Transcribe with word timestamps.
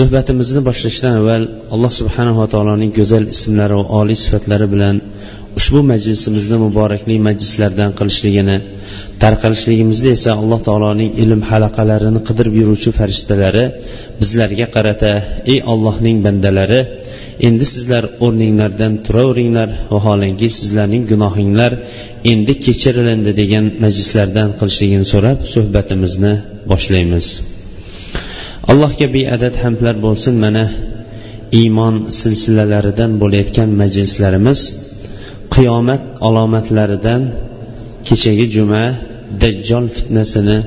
Suhbatimizni 0.00 0.60
boshlashdan 0.68 1.12
avval 1.20 1.42
alloh 1.74 1.92
subhanava 2.00 2.44
taoloning 2.52 2.92
go'zal 2.98 3.24
ismlari 3.34 3.74
va 3.80 3.84
oliy 4.00 4.18
sifatlari 4.24 4.66
bilan 4.74 4.96
ushbu 5.58 5.80
majlisimizni 5.92 6.56
muborakli 6.64 7.16
majlislardan 7.28 7.90
qilishligini 7.98 8.56
tarqalishligimizda 9.22 10.10
esa 10.18 10.30
alloh 10.42 10.60
taoloning 10.68 11.10
ilm 11.24 11.40
halaqalarini 11.50 12.20
qidirib 12.28 12.54
yuruvchi 12.60 12.90
farishtalari 12.98 13.64
bizlarga 14.20 14.66
qarata 14.76 15.12
ey 15.52 15.58
ollohning 15.72 16.16
bandalari 16.26 16.80
endi 17.48 17.64
sizlar 17.74 18.04
o'rninglardan 18.24 18.92
turaveringlar 19.06 19.68
vaholanki 19.94 20.48
sizlarning 20.58 21.04
gunohinglar 21.12 21.72
endi 22.32 22.54
kechirilindi 22.66 23.32
degan 23.40 23.64
majlislardan 23.84 24.48
qilishligini 24.60 25.06
so'rab 25.14 25.38
suhbatimizni 25.54 26.34
boshlaymiz. 26.72 27.28
Allohga 28.70 29.06
beadad 29.16 29.54
hamdlar 29.62 29.96
bo'lsin. 30.06 30.34
Mana 30.44 30.64
iymon 31.60 31.94
silsilalaridan 32.20 33.12
bo'layotgan 33.22 33.70
majlislarimiz 33.82 34.60
qiyomat 35.54 36.02
alomatlaridan 36.26 37.22
kechagi 38.08 38.46
juma 38.56 38.84
dajjol 39.42 39.86
fitnasini 39.96 40.58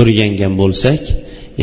o'rgangan 0.00 0.52
bo'lsak 0.60 1.02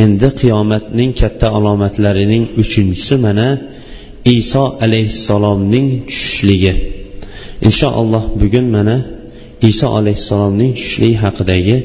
endi 0.04 0.28
qiyomatning 0.42 1.12
katta 1.22 1.48
alomatlarining 1.58 2.44
uchinchisi 2.62 3.16
mana 3.26 3.48
iso 4.38 4.64
alayhissalomning 4.86 5.88
tushishligi. 6.10 6.74
Inshaalloh 7.68 8.24
bugun 8.42 8.68
mana 8.76 8.98
iso 9.70 9.88
alayhissalomning 10.00 10.72
tushishligi 10.78 11.18
haqidagi 11.24 11.78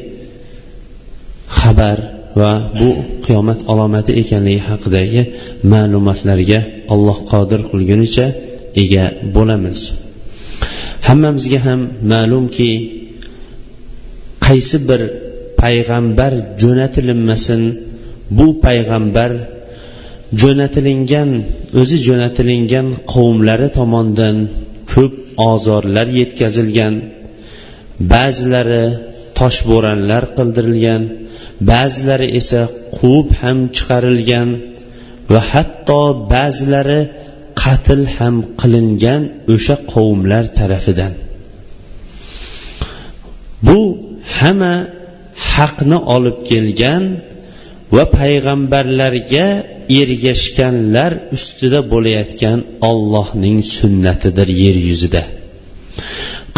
xabar 1.60 1.98
va 2.40 2.52
bu 2.78 2.88
qiyomat 3.24 3.60
alomati 3.72 4.12
ekanligi 4.22 4.62
haqidagi 4.68 5.22
ma'lumotlarga 5.72 6.60
alloh 6.94 7.18
qodir 7.32 7.60
qilgunicha 7.70 8.26
ega 8.82 9.04
bo'lamiz. 9.36 9.78
Hammamizga 11.06 11.58
ham 11.66 11.80
ma'lumki 12.12 12.70
qaysi 14.46 14.76
bir 14.88 15.00
payg'ambar 15.62 16.32
jo'natilinmasin 16.62 17.62
bu 18.38 18.46
payg'ambar 18.64 19.30
jo'natilingan 20.42 21.30
o'zi 21.80 21.96
jo'natilingan 22.06 22.86
qavmlari 23.12 23.68
tomonidan 23.78 24.36
ko'p 24.92 25.14
ozorlar 25.52 26.06
yetkazilgan 26.20 26.94
ba'zilari 28.12 28.84
toshbo'ronlar 29.38 30.22
qildirilgan 30.36 31.02
ba'zilari 31.70 32.28
esa 32.40 32.62
quvib 32.96 33.28
ham 33.40 33.58
chiqarilgan 33.76 34.48
va 35.32 35.40
hatto 35.52 36.02
ba'zilari 36.34 37.00
qatl 37.62 38.00
ham 38.16 38.36
qilingan 38.60 39.22
o'sha 39.54 39.76
qavmlar 39.92 40.44
tarafidan. 40.58 41.12
Bu 43.66 43.80
hamma 44.36 44.74
haqni 45.52 45.98
olib 46.14 46.38
kelgan 46.50 47.04
va 47.94 48.04
payg'ambarlarga 48.18 49.48
ergashganlar 50.00 51.12
ustida 51.36 51.80
bo'layotgan 51.92 52.58
ollohning 52.90 53.58
sunnatidir 53.76 54.48
yer 54.62 54.76
yuzida. 54.88 55.22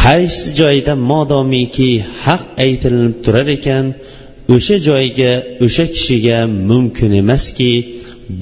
Qaysi 0.04 0.46
joyda 0.60 0.94
modomiki 1.10 1.90
haq 2.24 2.42
aytilinib 2.64 3.16
turar 3.24 3.48
ekan 3.58 3.86
o'sha 4.54 4.76
joyga 4.88 5.32
o'sha 5.64 5.84
kishiga 5.94 6.38
mumkin 6.70 7.10
emaski 7.22 7.72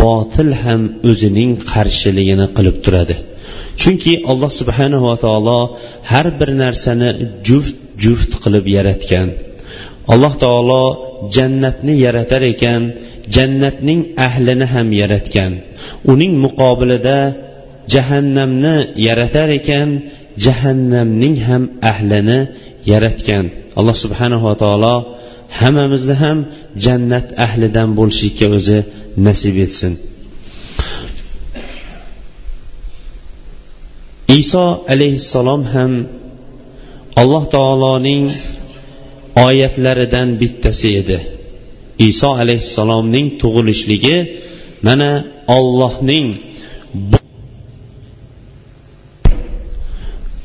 botil 0.03 0.51
ham 0.63 0.83
o'zining 1.11 1.53
qarshiligini 1.71 2.47
qilib 2.57 2.77
turadi. 2.85 3.17
Chunki 3.81 4.13
alloh 4.31 4.51
subhanava 4.61 5.15
taolo 5.25 5.61
har 6.11 6.27
bir 6.39 6.51
narsani 6.63 7.11
juft 7.49 7.77
juft 8.03 8.33
qilib 8.43 8.65
yaratgan. 8.77 9.29
Alloh 10.13 10.35
taolo 10.45 10.85
jannatni 11.37 11.95
yaratar 12.05 12.43
ekan 12.53 12.83
jannatning 13.37 14.01
ahlini 14.27 14.67
ham 14.75 14.89
yaratgan. 15.01 15.53
Uning 16.13 16.33
muqobilida 16.45 17.19
jahannamni 17.95 18.77
yaratar 19.07 19.49
ekan 19.59 19.89
jahannamning 20.45 21.37
ham 21.47 21.63
ahlini 21.91 22.41
yaratgan. 22.93 23.45
Alloh 23.79 23.97
subhanava 24.05 24.53
taolo 24.63 24.95
hammamizni 25.61 26.15
ham 26.23 26.39
jannat 26.85 27.27
ahlidan 27.47 27.89
bo'lishlikka 27.99 28.47
o'zi 28.57 28.79
nasib 29.27 29.57
etsin. 29.67 29.93
Iso 34.41 34.67
alayhissalom 34.95 35.63
ham 35.75 35.93
alloh 37.21 37.45
taoloning 37.55 38.25
oyatlaridan 39.47 40.29
bittasi 40.41 40.89
edi. 41.01 41.19
Iso 42.11 42.31
alayhissalomning 42.43 43.27
tug'ilishligi 43.41 44.17
mana 44.87 45.11
ollohning 45.57 46.27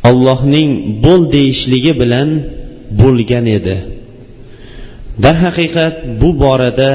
ollohning 0.09 0.69
bo'l 1.03 1.21
deyishligi 1.35 1.93
bilan 2.01 2.29
bo'lgan 3.01 3.45
edi. 3.57 3.75
Darhaqiqat 5.21 5.95
bu 6.21 6.29
borada 6.43 6.93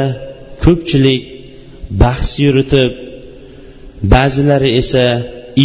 ko'pchilik 0.65 1.23
bahs 2.03 2.31
yuritib 2.45 2.93
ba'zilari 4.15 4.71
esa 4.83 5.06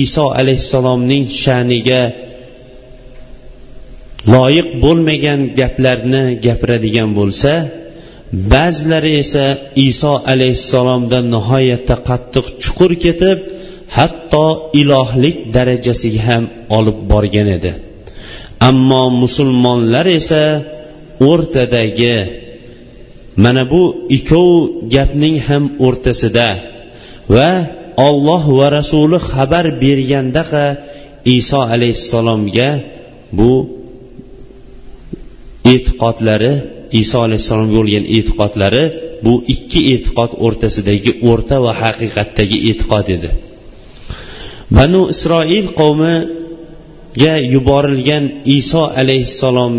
iso 0.04 0.26
alayhissalomning 0.40 1.26
sha'niga 1.44 2.04
loyiq 4.34 4.68
bo'lmagan 4.84 5.40
gaplarni 5.60 6.24
gapiradigan 6.46 7.10
bo'lsa 7.20 7.52
ba'zilari 8.54 9.12
esa 9.24 9.46
iso 9.90 10.14
alayhissalomdan 10.34 11.26
nihoyatda 11.36 11.96
qattiq 12.10 12.46
chuqur 12.64 12.92
ketib 13.06 13.40
hatto 13.98 14.46
ilohlik 14.82 15.38
darajasiga 15.56 16.22
ham 16.28 16.44
olib 16.78 16.98
borgan 17.12 17.48
edi. 17.58 17.72
Ammo 18.70 19.04
musulmonlar 19.22 20.06
esa 20.20 20.44
o'rtadagi 21.30 22.43
mana 23.36 23.64
bu 23.72 23.84
ikkov 24.18 24.50
gapning 24.96 25.38
ham 25.48 25.64
o'rtasida 25.86 26.50
va 27.36 27.52
olloh 28.08 28.44
va 28.60 28.68
rasuli 28.78 29.18
xabar 29.30 29.66
bergandaqa 29.84 30.66
iso 31.38 31.60
alayhissalomga 31.74 32.70
bu 33.38 33.52
e'tiqodlari 35.74 36.54
iso 37.02 37.18
alayhissalomga 37.26 37.76
bo'lgan 37.80 38.06
e'tiqodlari 38.18 38.86
bu 39.26 39.34
ikki 39.54 39.82
e'tiqod 39.94 40.32
o'rtasidagi 40.46 41.12
o'rta 41.30 41.56
va 41.66 41.72
haqiqatdagi 41.84 42.58
e'tiqod 42.70 43.08
edi. 43.16 43.30
Banu 44.78 45.02
isroil 45.14 45.68
qavmiga 45.80 47.34
yuborilgan 47.54 48.26
iso 48.58 48.84
alayhissalom 49.02 49.74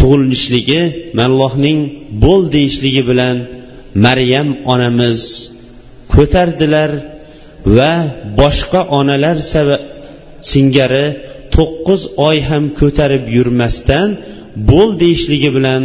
tug'ilishligi 0.00 0.82
allohning 1.26 1.78
bo'l 2.24 2.42
deyishligi 2.56 3.02
bilan 3.10 3.36
maryam 4.06 4.48
onamiz 4.72 5.20
ko'tardilar 6.14 6.90
va 7.76 7.92
boshqa 8.40 8.80
onalar 8.98 9.36
singari 10.50 11.06
to'qqiz 11.54 12.02
oy 12.28 12.36
ham 12.48 12.64
ko'tarib 12.80 13.24
yurmasdan 13.36 14.08
bo'l 14.70 14.90
deyishligi 15.02 15.50
bilan 15.56 15.82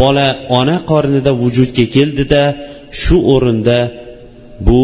bola 0.00 0.28
ona 0.60 0.78
qornida 0.90 1.32
vujudga 1.42 1.84
keldida 1.96 2.42
shu 3.02 3.16
o'rinda 3.34 3.78
bu 4.66 4.82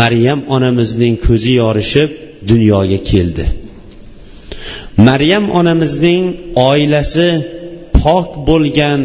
maryam 0.00 0.40
onamizning 0.56 1.14
ko'zi 1.26 1.52
yorishib 1.62 2.10
dunyoga 2.50 2.98
keldi. 3.10 3.44
Maryam 5.08 5.44
onamizning 5.60 6.22
oilasi 6.70 7.28
pok 8.00 8.28
bo'lgan 8.48 9.00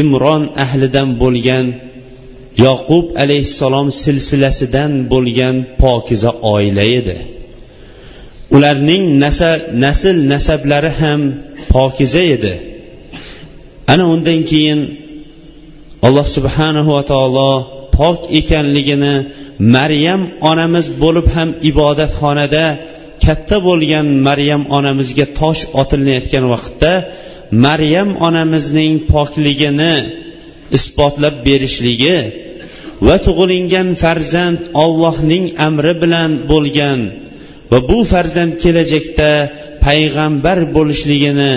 imron 0.00 0.42
ahlidan 0.64 1.08
bo'lgan 1.22 1.66
yoqub 2.64 3.06
alayhissalom 3.22 3.88
silsilasidan 4.02 4.92
bo'lgan 5.12 5.56
pokiza 5.82 6.30
oila 6.54 6.84
edi. 6.98 7.16
Ularning 8.54 9.04
nasl 9.84 10.16
nasablari 10.32 10.90
ham 11.00 11.20
pokiza 11.72 12.22
edi. 12.36 12.54
Ana 13.92 14.04
undan 14.14 14.40
keyin 14.50 14.80
alloh 16.06 16.26
subhanahu 16.36 16.90
va 16.96 17.02
taolo 17.12 17.52
pok 17.96 18.18
ekanligini 18.40 19.14
maryam 19.76 20.20
onamiz 20.50 20.86
bo'lib 21.02 21.26
ham 21.34 21.48
ibodatxonada 21.70 22.66
katta 23.24 23.56
bo'lgan 23.68 24.06
maryam 24.26 24.62
onamizga 24.76 25.26
tosh 25.40 25.62
otilayotgan 25.80 26.44
vaqtda 26.52 26.92
maryam 27.64 28.10
onamizning 28.26 28.94
pokligini 29.12 29.94
isbotlab 30.76 31.36
berishligi 31.46 32.18
va 33.06 33.16
tug'ilingan 33.26 33.88
farzand 34.02 34.60
ollohning 34.84 35.44
amri 35.68 35.94
bilan 36.02 36.30
bo'lgan 36.50 37.00
va 37.70 37.78
bu 37.90 37.98
farzand 38.12 38.52
kelajakda 38.62 39.30
payg'ambar 39.86 40.58
bo'lishligini 40.76 41.52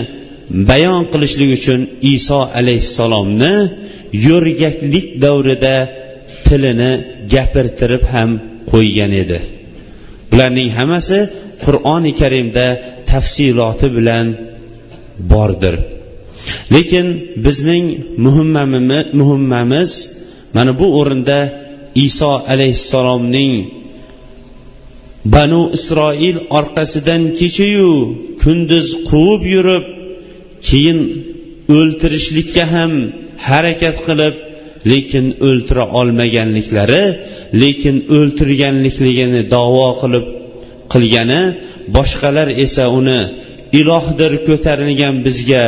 bayon 0.70 1.02
qilishlik 1.12 1.50
uchun 1.58 1.82
iso 2.14 2.40
alayhissalomni 2.60 3.54
yo'rgaklik 4.28 5.08
davrida 5.24 5.76
tilini 6.46 6.92
gapirtirib 7.34 8.04
ham 8.14 8.30
qo'ygan 8.72 9.12
edi. 9.24 9.40
Bularning 10.32 10.70
hammasi 10.78 11.20
qur'oni 11.66 12.12
karimda 12.22 12.68
tafsiloti 13.12 13.88
bilan 13.98 14.26
bordir. 15.32 15.76
Lekin 16.74 17.08
bizning 17.46 17.86
muhimmamiz 19.20 19.92
mana 20.56 20.72
bu 20.80 20.88
o'rinda 21.00 21.40
iso 22.06 22.32
alayhissalomning 22.54 23.54
banu 25.34 25.62
isroil 25.78 26.38
orqasidan 26.58 27.24
kechayu 27.40 27.92
kunduz 28.44 28.88
quvib 29.10 29.44
yurib 29.56 29.86
keyin 30.68 31.00
o'ltirishlikka 31.78 32.64
ham 32.74 32.92
harakat 33.48 33.98
qilib 34.08 34.36
lekin 34.92 35.26
o'ltira 35.48 35.86
olmaganliklari 36.00 37.04
lekin 37.62 37.96
o'ltirganlikligini 38.18 39.42
davo 39.56 39.88
qilib 40.02 40.26
qilgani 40.94 41.42
boshqalar 41.96 42.48
esa 42.66 42.86
uni 43.00 43.22
ilohdir 43.80 44.34
ko'tarilgan 44.48 45.16
bizga 45.26 45.64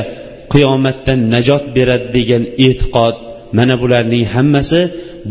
qiyomatdan 0.54 1.20
najot 1.34 1.64
beradi 1.78 2.08
degan 2.18 2.44
e'tiqod 2.68 3.16
mana 3.58 3.76
bularning 3.82 4.26
hammasi 4.36 4.82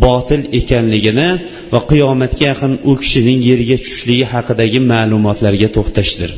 botil 0.05 0.43
ekanligini 0.61 1.29
va 1.73 1.81
qiyomatga 1.91 2.45
yaqin 2.51 2.73
u 2.91 2.93
kishining 3.03 3.41
yerga 3.51 3.77
tushishligi 3.83 4.27
haqidagi 4.35 4.81
ma'lumotlarga 4.93 5.69
to'xtashdir. 5.77 6.31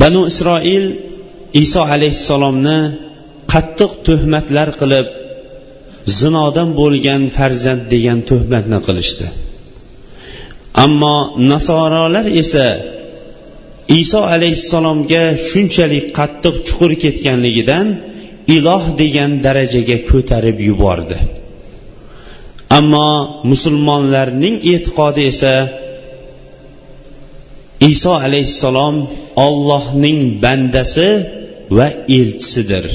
Banu 0.00 0.20
isroil 0.32 0.84
iso 1.64 1.82
alayhissalomni 1.94 2.78
qattiq 3.52 3.92
tuhmatlar 4.06 4.68
qilib 4.80 5.06
zinodan 6.18 6.68
bo'lgan 6.80 7.22
farzand 7.36 7.82
degan 7.92 8.18
tuhmatni 8.30 8.78
qilishdi. 8.86 9.26
Ammo 10.84 11.16
nasorolar 11.52 12.26
esa 12.42 12.66
iso 14.02 14.20
alayhissalomga 14.34 15.22
shunchalik 15.48 16.06
qattiq 16.18 16.56
chuqur 16.66 16.92
ketganligidan 17.02 17.86
iloh 18.56 18.84
degan 19.00 19.30
darajaga 19.46 19.98
ko'tarib 20.10 20.58
yubordi. 20.68 21.18
Ammo 22.78 23.08
musulmonlarning 23.50 24.56
e'tiqodi 24.72 25.22
esa 25.32 25.54
iso 27.92 28.12
alayhissalom 28.26 28.96
ollohning 29.46 30.18
bandasi 30.44 31.08
va 31.76 31.88
elchisidir. 32.18 32.86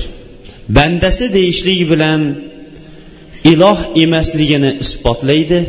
Bandasi 0.77 1.25
deyishlik 1.37 1.81
bilan 1.91 2.21
iloh 3.51 3.79
emasligini 4.03 4.71
isbotlaydi. 4.83 5.59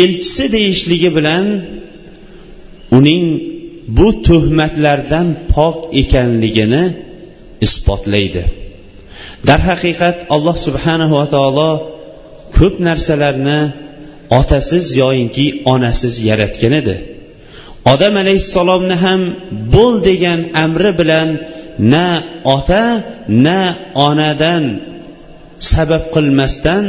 Elchisi 0.00 0.44
deyishligi 0.56 1.10
bilan 1.16 1.46
uning 2.98 3.24
bu 3.88 4.08
tuhmatlardan 4.26 5.28
pok 5.54 5.76
ekanligini 6.02 6.84
isbotlaydi. 7.66 8.44
Darhaqiqat 9.48 10.16
alloh 10.34 10.56
subhanahu 10.66 11.14
va 11.20 11.26
taolo 11.34 11.70
ko'p 12.56 12.74
narsalarni 12.88 13.60
otasiz 14.40 14.84
yoyinki 15.02 15.46
onasiz 15.74 16.14
yaratgan 16.28 16.72
edi. 16.80 16.96
Odam 17.92 18.14
alayhissalomni 18.22 18.96
ham 19.04 19.20
bo'l 19.74 19.94
degan 20.08 20.40
amri 20.64 20.92
bilan 21.00 21.28
na 21.92 22.06
ota 22.56 22.86
na 23.46 23.60
onadan 24.08 24.64
sabab 25.72 26.04
qilmasdan 26.14 26.84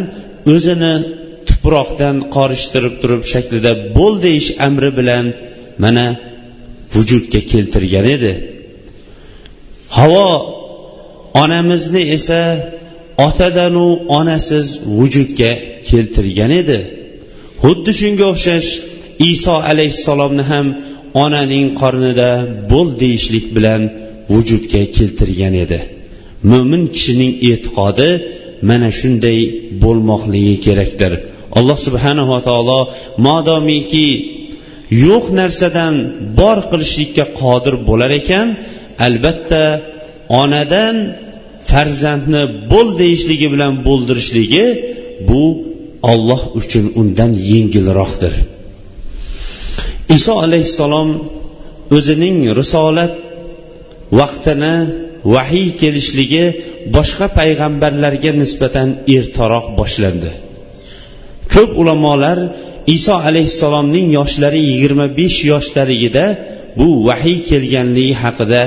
o'zini 0.53 0.95
tuproqdan 1.48 2.15
qorishtirib 2.36 2.95
turib 3.01 3.24
shaklida 3.33 3.71
bo'l 3.98 4.13
deyish 4.25 4.50
amri 4.68 4.91
bilan 5.00 5.25
mana 5.83 6.07
vujudga 6.95 7.39
keltirgan 7.51 8.06
edi. 8.15 8.33
Havo 9.97 10.27
onamizni 11.44 12.03
esa 12.18 12.42
otadanu 13.27 13.88
onasiz 14.19 14.68
vujudga 15.00 15.51
keltirgan 15.89 16.51
edi. 16.62 16.80
Xuddi 17.63 17.92
shunga 18.00 18.25
o'xshash 18.33 18.69
iso 19.31 19.56
alayhissalomni 19.71 20.44
ham 20.51 20.68
onaning 21.24 21.68
qornida 21.81 22.30
bo'l 22.71 22.88
deyishlik 23.01 23.45
bilan 23.56 23.81
vujudga 24.33 24.81
keltirgan 24.98 25.56
edi. 25.65 25.80
Mo'min 26.51 26.83
kishining 26.95 27.33
e'tiqodi 27.51 28.09
mana 28.69 28.89
shunday 29.00 29.39
bo'lmoqligi 29.83 30.56
kerakdir. 30.65 31.12
Alloh 31.57 31.77
subhanava 31.88 32.38
taolo 32.48 32.80
modomiki 33.27 34.07
yo'q 35.06 35.26
narsadan 35.40 35.96
bor 36.40 36.58
qilishlikka 36.72 37.26
qodir 37.42 37.76
bo'lar 37.90 38.12
ekan. 38.22 38.48
Albatta 39.08 39.64
onadan 40.42 40.96
farzandni 41.70 42.44
bo'l 42.72 42.88
deyishligi 43.02 43.48
bilan 43.54 43.74
bo'ldirishligi 43.88 44.66
bu 45.30 45.44
olloh 46.12 46.42
uchun 46.60 46.86
undan 47.02 47.32
yengilroqdir. 47.52 48.34
Iso 50.18 50.34
alayhissalom 50.46 51.10
o'zining 51.98 52.38
risolat 52.60 53.13
vaqtini 54.20 54.75
vahiy 55.36 55.70
kelishligi 55.82 56.46
boshqa 56.96 57.27
payg'ambarlarga 57.39 58.32
nisbatan 58.42 58.89
ertaroq 59.18 59.65
boshlandi. 59.80 60.32
Ko'p 61.54 61.72
ulamolar 61.82 62.38
iso 62.88 63.15
alayhissalomning 63.27 64.08
yoshlari 64.20 64.62
yigirma 64.70 65.08
besh 65.20 65.39
yoshlarigida 65.51 66.25
bu 66.80 66.88
vahiy 67.08 67.39
kelganligi 67.50 68.15
haqida 68.24 68.62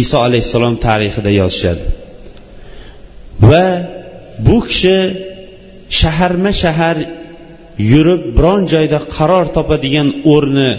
iso 0.00 0.18
alayhissalom 0.26 0.74
tarixida 0.86 1.30
yozishadi. 1.40 1.84
Va 3.50 3.66
bu 4.46 4.56
kishi 4.68 4.98
shaharma 6.00 6.52
shahar 6.62 6.96
yurib 7.92 8.22
biron 8.36 8.62
joyda 8.72 8.98
qaror 9.16 9.46
topadigan 9.56 10.08
o'rni 10.34 10.70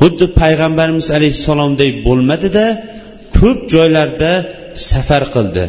xuddi 0.00 0.26
payg'ambarimiz 0.40 1.06
alayhissalomdek 1.16 1.92
bo'lmadida 2.06 2.66
ko'p 3.38 3.58
joylarda 3.74 4.32
safar 4.90 5.24
qildi. 5.34 5.64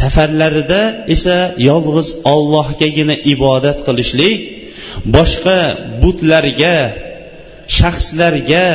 Safarlarida 0.00 0.82
esa 1.14 1.36
yolg'iz 1.68 2.08
ollohgagina 2.34 3.16
ibodat 3.34 3.78
qilishlik 3.86 4.38
boshqa 5.16 5.58
butlarga 6.02 6.76
shaxslarga 7.78 8.66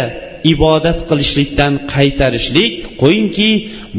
ibodat 0.54 1.00
qilishlikdan 1.10 1.74
qaytarishlik 1.94 2.74
qo'yingki 3.02 3.52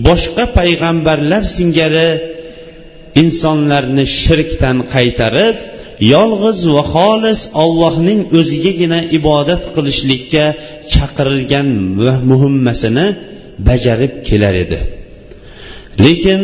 boshqa 0.08 0.44
payg'ambarlar 0.58 1.42
singari 1.56 2.10
insonlarni 3.22 4.04
shirkdan 4.22 4.76
qaytarib 4.94 5.56
yolg'iz 6.14 6.60
va 6.74 6.82
xolis 6.94 7.40
ollohning 7.64 8.20
o'zigagina 8.38 9.00
ibodat 9.18 9.62
qilishlikka 9.76 10.44
chaqirilgan 10.92 11.68
muhimmasini 12.30 13.06
bajarib 13.68 14.12
kelar 14.28 14.54
edi. 14.64 14.78
Lekin 16.04 16.42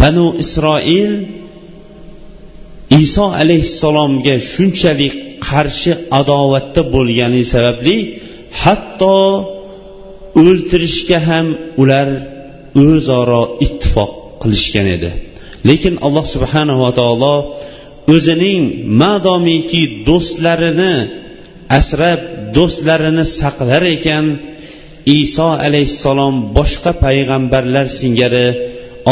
banu 0.00 0.26
isroil 0.44 1.12
iso 2.98 3.24
alayhissalomga 3.42 4.34
shunchalik 4.52 5.14
qarshi 5.48 5.92
adovatda 6.20 6.82
bo'lgani 6.94 7.42
sababli 7.52 7.96
hatto 8.62 9.16
o'ltirishga 10.42 11.18
ham 11.28 11.46
ular 11.82 12.08
o'zaro 12.86 13.42
ittifoq 13.66 14.12
qilishgan 14.42 14.86
edi. 14.96 15.10
Lekin 15.68 15.94
alloh 16.06 16.24
subhanava 16.34 16.90
taolo 17.00 17.34
o'zining 18.14 18.62
madomiki 19.02 19.82
do'stlarini 20.08 20.94
asrab 21.78 22.20
do'stlarini 22.56 23.24
saqlar 23.40 23.82
ekan 23.96 24.24
iso 25.20 25.48
alayhissalom 25.66 26.34
boshqa 26.56 26.92
payg'ambarlar 27.04 27.86
singari 28.00 28.46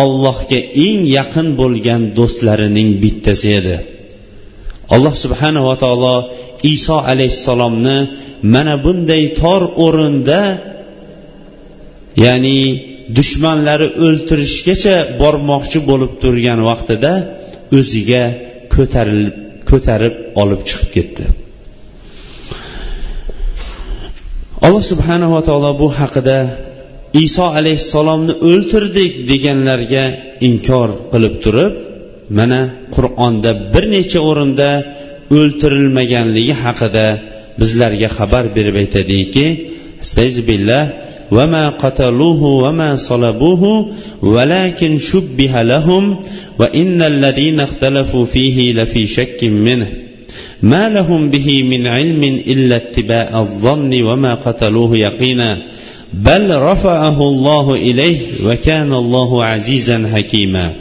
ollohga 0.02 0.58
eng 0.86 1.00
yaqin 1.18 1.48
bo'lgan 1.60 2.02
do'stlarining 2.18 2.90
bittasi 3.02 3.48
edi. 3.60 3.76
Alloh 4.94 5.14
subhanava 5.24 5.74
taolo 5.82 6.16
iso 6.74 6.96
alayhissalomni 7.12 7.98
mana 8.54 8.74
bunday 8.84 9.24
tor 9.40 9.62
o'rinda 9.84 10.40
ya'ni 12.24 12.58
dushmanlari 13.16 13.88
o'ltirishgacha 14.06 14.96
bormoqchi 15.20 15.78
bo'lib 15.90 16.12
turgan 16.22 16.60
vaqtida 16.70 17.12
o'ziga 17.78 18.24
ko'tarilib 18.74 19.36
ko'tarib 19.70 20.14
olib 20.42 20.60
chiqib 20.68 20.90
ketdi. 20.96 21.24
Alloh 24.66 24.82
subhanava 24.92 25.40
taolo 25.48 25.70
bu 25.80 25.88
haqida 26.00 26.38
iso 27.25 27.45
alayhissalomni 27.57 28.33
o'ltirdik 28.49 29.11
deganlarga 29.31 30.05
inkor 30.47 30.89
qilib 31.11 31.35
turib 31.43 31.73
mana 32.37 32.61
qur'onda 32.95 33.51
bir 33.73 33.83
necha 33.95 34.19
o'rinda 34.29 34.69
o'ltirilmaganligi 35.37 36.55
haqida 36.63 37.07
bizlarga 37.61 38.09
xabar 38.17 38.43
berib 38.55 38.75
aytadiki 38.83 39.45
astag'billah 40.03 40.83
وما 41.37 41.69
قتلوه 41.69 42.41
وما 42.63 42.95
صلبوه 42.95 43.63
ولكن 44.21 44.91
شبه 44.97 45.61
لهم 45.61 46.03
وإن 46.59 47.01
الذين 47.01 47.59
اختلفوا 47.59 48.25
فيه 48.25 48.73
لفي 48.73 49.07
شك 49.07 49.39
منه 49.43 49.89
ما 50.63 50.89
لهم 50.89 51.29
به 51.29 51.63
من 51.63 51.87
علم 51.87 52.23
إلا 52.23 52.75
اتباع 52.75 53.39
الظن 53.39 54.03
وما 54.03 54.33
قتلوه 54.35 54.97
يقينا 54.97 55.49
بل 56.13 56.57
رفعه 56.61 57.17
الله 57.29 57.75
إليه 57.75 58.19
وكان 58.45 58.93
الله 58.93 59.43
عزيزا 59.43 59.97
حكيما 60.13 60.73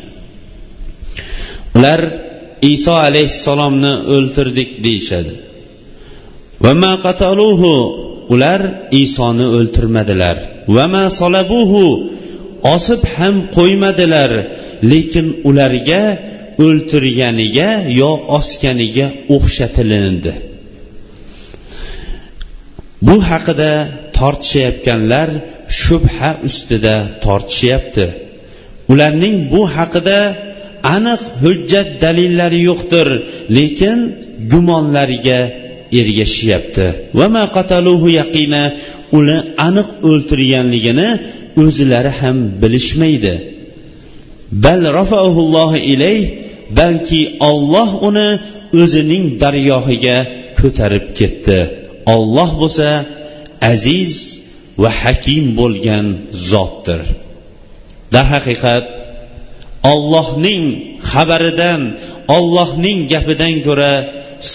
ular 1.79 2.03
iso 2.73 2.93
alayhissalomni 3.07 3.93
o'ltirdik 4.15 4.71
deyishadi 4.85 5.35
ular 8.35 8.61
isoni 9.03 9.47
o'ltirmadilar 9.59 10.37
vama 10.77 11.05
solabuhu 11.21 11.83
osib 12.75 13.03
ham 13.15 13.35
qo'ymadilar 13.57 14.31
lekin 14.93 15.27
ularga 15.49 16.03
o'ltirganiga 16.67 17.71
yo 18.01 18.11
osganiga 18.39 19.07
o'xshatilindi 19.37 20.33
bu 23.07 23.17
haqida 23.31 23.73
tortishayotganlar 24.18 25.30
shubha 25.82 26.32
ustida 26.48 26.96
tortishyapti. 27.26 28.06
Ularning 28.92 29.38
bu 29.52 29.62
haqida 29.76 30.20
aniq 30.96 31.22
hujjat 31.44 31.90
dalillari 32.04 32.60
yo'qdir 32.70 33.08
lekin 33.58 34.00
gumonlariga 34.52 35.40
ergashyapti. 36.00 36.86
Uni 39.20 39.38
aniq 39.68 39.90
o'ltirganligini 40.10 41.10
o'zlari 41.64 42.12
ham 42.20 42.38
bilishmaydi. 42.62 43.34
Bal 44.64 44.82
ilay 45.94 46.18
balki 46.80 47.22
olloh 47.50 47.90
uni 48.08 48.30
o'zining 48.82 49.26
dargohiga 49.42 50.18
ko'tarib 50.60 51.06
ketdi. 51.20 51.60
Olloh 52.16 52.50
bo'lsa 52.62 52.88
aziz 53.72 54.14
va 54.82 54.92
hakim 55.02 55.46
bo'lgan 55.60 56.08
zotdir. 56.52 57.02
Darhaqiqat 58.14 58.86
ollohning 59.94 60.64
xabaridan 61.12 61.82
ollohning 62.38 63.00
gapidan 63.14 63.56
ko'ra 63.68 63.94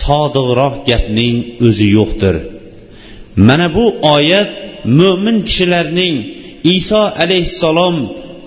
sodiqroq 0.01 0.75
gapning 0.91 1.37
o'zi 1.67 1.89
yo'qdir. 1.99 2.37
Mana 3.47 3.67
bu 3.77 3.85
oyat 4.17 4.51
mo'min 5.01 5.37
kishilarning 5.49 6.15
iso 6.77 7.03
alayhissalom 7.25 7.97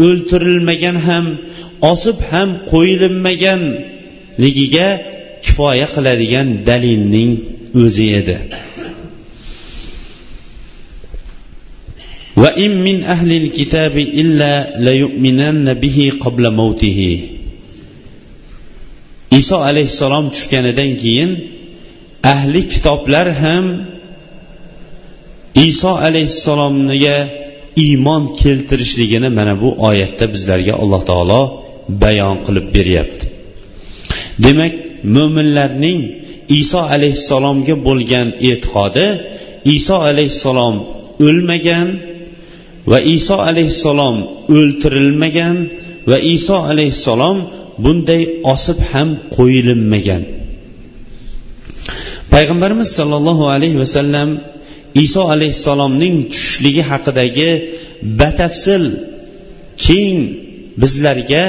o'ltirilmagan 0.05 0.97
ham 1.07 1.25
osib 1.91 2.17
ham 2.31 2.49
qo'yilinmaganligiga 2.71 4.89
kifoya 5.45 5.87
qiladigan 5.95 6.47
dalilning 6.69 7.31
o'zi 7.83 8.07
edi. 8.19 8.37
وإن 12.36 12.84
من 12.84 13.02
أهل 13.04 13.30
الكتاب 13.32 13.98
إلا 13.98 14.52
ليؤمنن 14.78 15.74
به 15.74 16.12
قبل 16.20 16.44
موته 16.50 17.20
iso 19.30 19.56
alayhissalom 19.62 20.24
tushganidan 20.34 20.90
keyin 21.02 21.30
ahli 22.34 22.60
kitoblar 22.72 23.26
ham 23.42 23.66
iso 25.68 25.92
alayhissalomga 26.06 27.16
iymon 27.84 28.22
keltirishligini 28.40 29.28
mana 29.38 29.54
bu 29.62 29.68
oyatda 29.88 30.24
bizlarga 30.34 30.74
alloh 30.82 31.02
taolo 31.10 31.42
bayon 32.02 32.36
qilib 32.46 32.66
beryapti 32.76 33.26
demak 34.44 34.74
mo'minlarning 35.16 36.00
iso 36.60 36.80
alayhissalomga 36.94 37.74
bo'lgan 37.86 38.28
e'tiqodi 38.50 39.06
iso 39.76 39.96
alayhissalom 40.10 40.76
o'lmagan 41.26 41.88
va 42.91 42.99
iso 43.15 43.35
alayhissalom 43.49 44.15
o'ltirilmagan 44.57 45.57
va 46.09 46.17
iso 46.35 46.57
alayhissalom 46.71 47.37
bunday 47.83 48.21
osib 48.53 48.79
ham 48.91 49.09
qo'yilinmagan. 49.35 50.23
Payg'ambarimiz 52.33 52.89
sollallohu 52.99 53.43
alayhi 53.55 53.77
vasallam 53.83 54.29
iso 55.05 55.23
alayhissalomning 55.33 56.15
tushishligi 56.31 56.83
haqidagi 56.91 57.51
batafsil 58.19 58.83
keng 59.85 60.17
bizlarga 60.81 61.43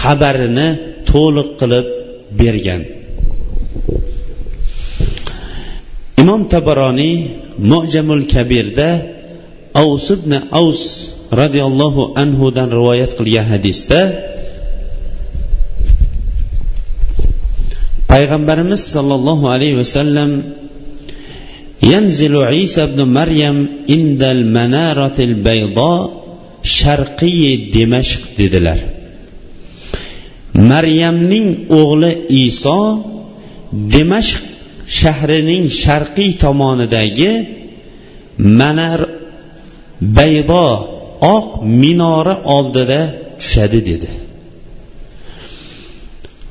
xabarini 0.00 0.68
to'liq 1.10 1.48
qilib 1.60 1.86
bergan. 2.40 2.82
Imom 6.22 6.42
tabaroniy 6.54 7.16
mojamul 7.72 8.22
kabirda 8.34 8.88
avs 9.83 10.05
ibn 10.17 10.31
avs 10.61 10.81
roziyallohu 11.41 12.11
anhudan 12.23 12.69
rivoyat 12.77 13.11
qilgan 13.17 13.45
hadisda 13.53 14.01
payg'ambarimiz 18.11 18.81
sollallohu 18.95 19.45
alayhi 19.55 19.79
vasallam 19.81 20.31
ينزل 21.93 22.33
عيسى 22.51 22.85
بن 22.85 22.99
مريم 23.19 23.57
عند 23.89 24.23
المنارة 24.23 25.17
البيضاء 25.19 26.27
sharqiy 26.75 27.71
dimashq 27.73 28.21
dedilar 28.39 28.79
maryamning 30.71 31.47
o'g'li 31.79 32.11
iso 32.45 32.79
dimashq 33.93 34.41
shahrining 34.99 35.63
sharqiy 35.83 36.31
tomonidagi 36.43 37.31
manar 38.59 38.99
baydo 40.18 40.66
oq 41.36 41.46
minora 41.82 42.34
oldida 42.56 43.00
tushadi 43.40 43.80
dedi. 43.90 44.10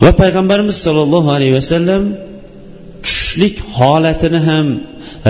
Va 0.04 0.12
payg'ambarimiz 0.22 0.78
sollallohu 0.86 1.30
alayhi 1.36 1.56
vasallam 1.60 2.04
tushlik 3.06 3.56
holatini 3.78 4.40
ham 4.50 4.68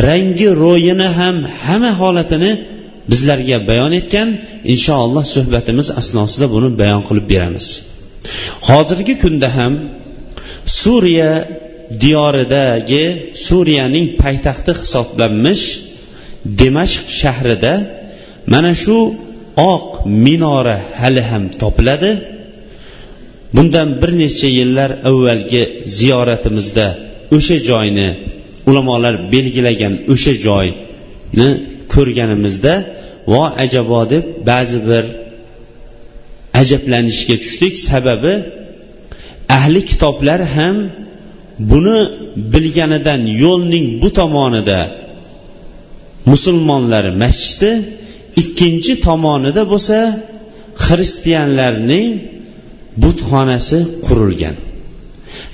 rangi 0.08 0.50
ro'yini 0.64 1.08
ham 1.20 1.36
hamma 1.66 1.92
holatini 2.02 2.52
bizlarga 3.12 3.58
bayon 3.70 3.92
etgan. 4.00 4.30
Inshaalloh 4.74 5.26
suhbatimiz 5.36 5.88
asnosida 6.00 6.46
buni 6.56 6.70
bayon 6.82 7.02
qilib 7.08 7.26
beramiz. 7.34 7.66
Hozirgi 8.70 9.14
kunda 9.24 9.50
ham 9.58 9.74
suriya 10.82 11.32
diyoridagi 12.04 13.06
suriyaning 13.48 14.06
poytaxti 14.22 14.72
hisoblanmish 14.82 15.66
damashq 16.60 17.06
shahrida 17.22 17.74
mana 18.48 18.74
shu 18.82 18.98
oq 19.74 20.06
minora 20.06 20.78
hali 21.02 21.22
ham 21.30 21.44
topiladi. 21.62 22.12
Bundan 23.56 23.90
bir 24.02 24.12
necha 24.22 24.50
yillar 24.60 24.92
avvalgi 25.10 25.64
ziyoratimizda 25.98 26.88
o'sha 27.36 27.58
joyni 27.70 28.10
ulamolar 28.70 29.16
belgilagan 29.34 29.94
o'sha 30.14 30.34
joyni 30.46 31.50
ko'rganimizda 31.94 32.74
vo 33.32 33.44
ajabo 33.64 34.02
deb 34.14 34.26
ba'zi 34.50 34.80
bir 34.90 35.06
ajablanishga 36.62 37.36
tushdik. 37.44 37.74
Sababi 37.90 38.34
ahli 39.58 39.82
kitoblar 39.90 40.40
ham 40.56 40.76
buni 41.72 41.98
bilganidan 42.54 43.22
yo'lning 43.44 43.88
bu 44.02 44.10
tomonida 44.20 44.80
musulmonlar 46.32 47.06
masjidi 47.24 47.72
ikkinchi 48.42 48.94
tomonida 49.08 49.64
bo'lsa 49.72 49.98
xristianlarning 50.86 52.10
butxonasi 53.04 53.80
qurilgan. 54.06 54.56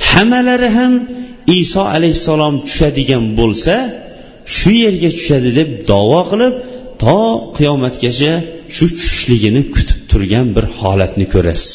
Hammalari 0.10 0.70
ham 0.78 0.94
iso 1.60 1.84
alayhissalom 1.96 2.56
tushadigan 2.68 3.24
bo'lsa 3.40 3.76
shu 4.56 4.72
yerga 4.84 5.10
tushadi 5.18 5.50
deb 5.60 5.70
davo 5.92 6.22
qilib 6.32 6.54
to 7.04 7.20
qiyomatgacha 7.58 8.34
shu 8.76 8.86
tushishligini 8.98 9.62
kutib 9.76 10.00
turgan 10.12 10.48
bir 10.56 10.66
holatni 10.80 11.26
ko'rasiz. 11.34 11.74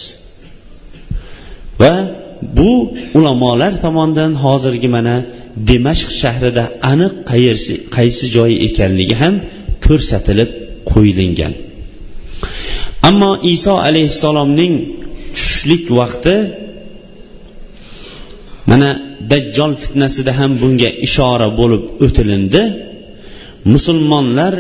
Va 1.81 1.95
bu 2.57 2.73
ulamolar 3.19 3.73
tomonidan 3.85 4.33
hozirgi 4.45 4.89
mana 4.97 5.17
dimashq 5.69 6.11
shahrida 6.23 6.65
aniq 6.93 7.15
qayersi 7.31 7.73
qaysi 7.97 8.25
joyi 8.37 8.57
ekanligi 8.69 9.17
ham 9.23 9.35
ko'rsatilib 9.87 10.51
qo'yilingan. 10.93 11.53
Ammo 13.09 13.33
iso 13.55 13.75
alayhissalomning 13.89 14.75
tushishlik 15.35 15.85
vaqti 16.01 16.35
mana 18.71 18.91
dajjol 19.33 19.73
fitnasida 19.83 20.33
ham 20.39 20.53
bunga 20.63 20.91
ishora 21.07 21.49
bo'lib 21.61 21.85
o'tilindi. 22.05 22.63
Musulmonlar 23.73 24.55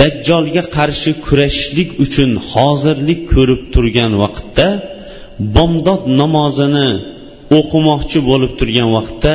dajjolga 0.00 0.62
qarshi 0.76 1.10
kurashishlik 1.26 1.90
uchun 2.04 2.30
hozirlik 2.50 3.20
ko'rib 3.32 3.62
turgan 3.74 4.12
vaqtda 4.22 4.68
bomdod 5.56 6.02
namozini 6.20 6.88
o'qimoqchi 7.58 8.18
bo'lib 8.30 8.52
turgan 8.60 8.88
vaqtda 8.96 9.34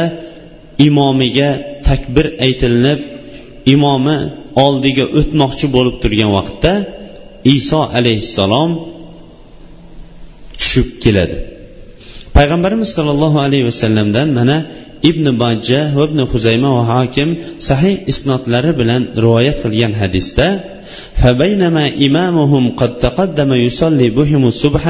imomiga 0.87 1.49
takbir 1.87 2.25
aytilinib 2.45 2.99
imomi 3.73 4.17
oldiga 4.64 5.04
o'tmoqchi 5.18 5.66
bo'lib 5.76 5.96
turgan 6.02 6.30
vaqtda 6.38 6.72
iso 7.56 7.80
alayhissalom 7.98 8.70
tushib 10.60 10.88
keladi 11.02 11.36
payg'ambarimiz 12.36 12.90
sollallohu 12.96 13.38
alayhi 13.46 13.66
vasallamdan 13.70 14.28
mana 14.38 14.56
ibn 15.10 15.26
bajja 15.42 15.80
va 15.96 16.02
ibn 16.08 16.20
huzayma 16.32 16.70
va 16.76 16.82
hokim 16.92 17.28
sahih 17.68 17.94
isnodlari 18.12 18.72
bilan 18.80 19.02
rivoyat 19.24 19.56
qilgan 19.64 19.92
hadisda 20.00 20.48
فبينما 21.20 21.84
إمامهم 22.06 22.64
قد 22.80 22.98
تقدم 22.98 23.50
يصلي 23.66 24.08
بهم 24.10 24.42
الصبح 24.52 24.84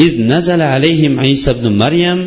إذ 0.00 0.12
نزل 0.32 0.60
عليهم 0.62 1.20
عيسى 1.20 1.52
بن 1.52 1.66
مريم 1.82 2.18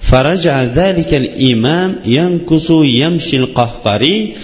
فرجع 0.00 0.64
ذلك 0.64 1.14
الإمام 1.14 1.96
ينكس 2.06 2.70
يمشي 2.70 3.36
القهقري 3.36 4.34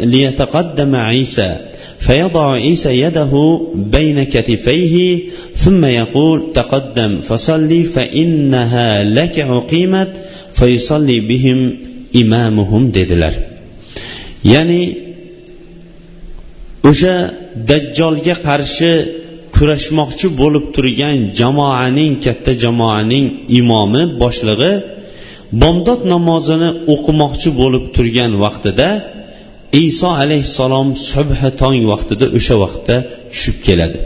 ليتقدم 0.00 0.96
عيسى 0.96 1.56
فيضع 2.00 2.52
عيسى 2.52 3.00
يده 3.00 3.62
بين 3.74 4.22
كتفيه 4.24 5.20
ثم 5.54 5.84
يقول 5.84 6.52
تقدم 6.54 7.20
فصلي 7.20 7.82
فإنها 7.82 9.04
لك 9.04 9.38
عقيمت 9.38 10.12
فيصلي 10.52 11.20
بهم 11.20 11.76
إمامهم 12.16 12.92
dedilar. 12.92 13.32
ya'ni 14.44 14.82
o'sha 16.82 17.14
dajjolga 17.68 18.34
qarshi 18.46 19.19
kurashmoqchi 19.60 20.28
bo'lib 20.40 20.64
turgan 20.76 21.18
jamoaning 21.40 22.12
katta 22.24 22.52
jamoaning 22.64 23.26
imomi 23.60 24.02
boshlig'i 24.22 24.72
bomdod 25.62 26.00
namozini 26.12 26.70
o'qimoqchi 26.94 27.50
bo'lib 27.60 27.84
turgan 27.96 28.32
vaqtida 28.44 28.88
iso 29.86 30.08
alayhissalom 30.22 30.88
subhi 31.10 31.48
tong 31.60 31.80
vaqtida 31.92 32.26
o'sha 32.38 32.56
vaqtda 32.64 32.96
tushib 33.32 33.56
keladi. 33.66 33.98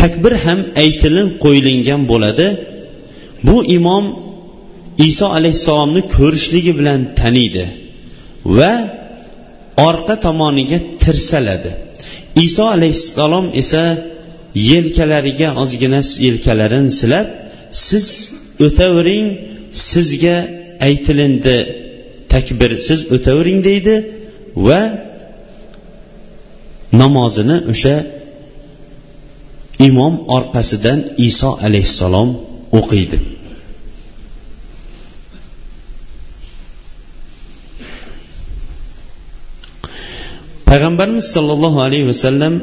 Takbir 0.00 0.32
ham 0.44 0.60
aytilib 0.82 1.28
qo'yilingan 1.44 2.02
bo'ladi. 2.10 2.46
Bu 3.46 3.56
imom 3.78 4.04
iso 5.08 5.26
alayhissalomni 5.38 6.02
ko'rishligi 6.16 6.72
bilan 6.78 7.00
taniydi 7.20 7.64
va 8.58 8.72
orqa 9.88 10.14
tomoniga 10.26 10.78
tirsaladi. 11.02 11.70
Iso 12.46 12.64
alayhissalom 12.76 13.46
esa 13.62 13.82
yelkalariga 14.70 15.48
ozgina 15.62 16.00
yelkalarini 16.26 16.92
silab 17.00 17.26
siz 17.86 18.06
o'tavering 18.66 19.26
sizga 19.90 20.36
aytilindi 20.88 21.58
takbir 22.32 22.70
siz 22.88 23.00
o'tavering 23.14 23.60
deydi 23.68 23.94
va 24.66 24.80
namozini 27.02 27.56
o'sha 27.72 27.96
imom 29.88 30.14
orqasidan 30.36 31.00
iso 31.28 31.50
alayhissalom 31.66 32.30
o'qiydi. 32.78 33.18
Payg'ambarimiz 40.68 41.26
sollallohu 41.36 41.78
alayhi 41.86 42.06
vasallam 42.12 42.54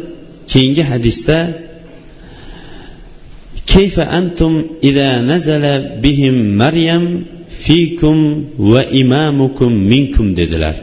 keyingi 0.51 0.83
hadisda 0.91 1.37
كيف 3.66 4.00
أنتم 4.00 4.52
إذا 4.84 5.20
نزل 5.20 5.64
بهم 6.02 6.56
مريم 6.58 7.24
فيكم 7.50 8.44
وإمامكم 8.58 9.72
منكم 9.72 10.34
dedilar 10.34 10.76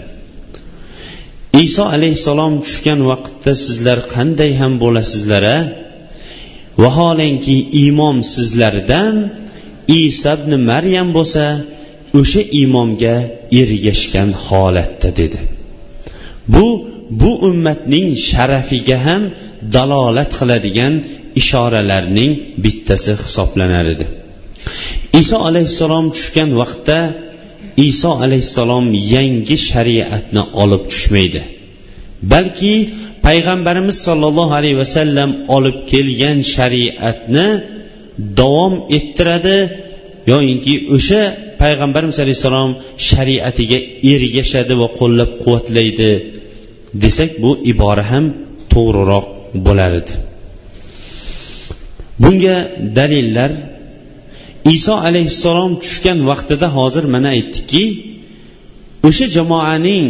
iso 1.63 1.83
alayhissalom 1.95 2.53
tushgan 2.65 2.99
vaqtda 3.11 3.51
sizlar 3.65 3.99
qanday 4.13 4.51
ham 4.61 4.73
bo'lasizlar 4.83 5.43
a 5.57 5.59
vaholanki 6.83 7.57
imom 7.87 8.17
sizlardan 8.33 9.15
iso 10.03 10.31
ibn 10.37 10.51
maryam 10.71 11.07
bo'lsa 11.17 11.45
o'sha 12.19 12.41
imomga 12.63 13.15
ergashgan 13.61 14.29
holatda 14.45 15.09
dedi 15.19 15.39
bu 16.53 16.65
bu 17.21 17.31
ummatning 17.49 18.07
sharafiga 18.29 18.97
ham 19.07 19.21
dalolat 19.75 20.31
qiladigan 20.39 20.93
ishoralarning 21.40 22.32
bittasi 22.64 23.12
hisoblanar 23.24 23.86
edi. 23.94 24.06
Iso 25.22 25.38
alayhissalom 25.48 26.06
tushgan 26.16 26.50
vaqtda 26.60 26.98
iso 27.88 28.10
alayhissalom 28.24 28.86
yangi 29.14 29.56
shariatni 29.68 30.42
olib 30.62 30.82
tushmaydi. 30.90 31.42
Balki 32.32 32.74
payg'ambarimiz 33.26 33.96
sollallohu 34.06 34.52
alayhi 34.60 34.78
vasallam 34.82 35.30
olib 35.56 35.76
kelgan 35.90 36.38
shariatni 36.54 37.48
davom 38.40 38.74
ettiradi 38.96 39.58
yoyinki 40.32 40.74
o'sha 40.96 41.22
payg'ambarimiz 41.62 42.16
alayhissalom 42.24 42.70
shariatiga 43.08 43.78
ergashadi 44.12 44.74
va 44.82 44.88
qo'llab 44.98 45.30
quvvatlaydi 45.42 46.10
desak 47.02 47.30
bu 47.42 47.50
ibora 47.72 48.04
ham 48.12 48.24
to'g'riroq 48.72 49.26
bo'lar 49.66 49.92
edi. 50.00 50.12
Bunga 52.22 52.56
dalillar 52.98 53.50
iso 54.74 54.94
alayhissalom 55.08 55.72
tushgan 55.82 56.18
vaqtida 56.30 56.66
hozir 56.76 57.04
mana 57.14 57.28
aytdikki 57.36 57.84
o'sha 59.08 59.26
jamoaning 59.36 60.06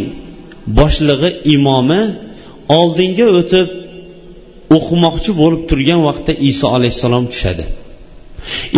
boshlig'i 0.79 1.29
imomi 1.55 2.01
oldinga 2.79 3.27
o'tib 3.39 3.67
o'qimoqchi 4.77 5.31
bo'lib 5.41 5.61
turgan 5.69 6.01
vaqtda 6.09 6.33
iso 6.49 6.67
alayhissalom 6.77 7.25
tushadi. 7.33 7.65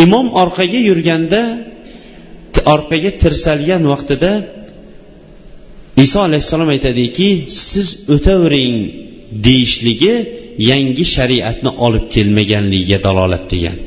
Imom 0.03 0.25
orqaga 0.43 0.79
yurganda 0.89 1.41
orqaga 2.75 3.11
tirsalgan 3.21 3.83
vaqtida 3.93 4.31
iso 6.05 6.19
alayhissalom 6.27 6.69
aytadiki 6.75 7.29
siz 7.69 7.87
o'tavering 8.15 8.75
deyishligi 9.47 10.15
yangi 10.71 11.05
shariatni 11.15 11.71
olib 11.85 12.05
kelmaganligiga 12.13 12.99
dalolat 13.07 13.45
degan. 13.53 13.77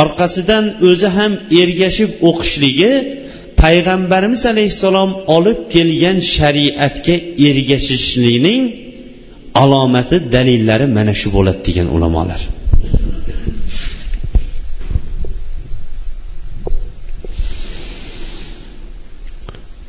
Orqasidan 0.00 0.64
o'zi 0.88 1.08
ham 1.16 1.32
ergashib 1.62 2.10
o'qishligi 2.28 2.92
payg'ambarimiz 3.62 4.42
alayhissalom 4.52 5.10
olib 5.36 5.58
kelgan 5.74 6.18
shariatga 6.34 7.16
ergashishlikning 7.48 8.62
alomati 9.62 10.16
dalillari 10.34 10.86
mana 10.96 11.12
shu 11.20 11.28
bo'ladi 11.36 11.60
degan 11.68 11.88
ulamolar. 11.96 12.40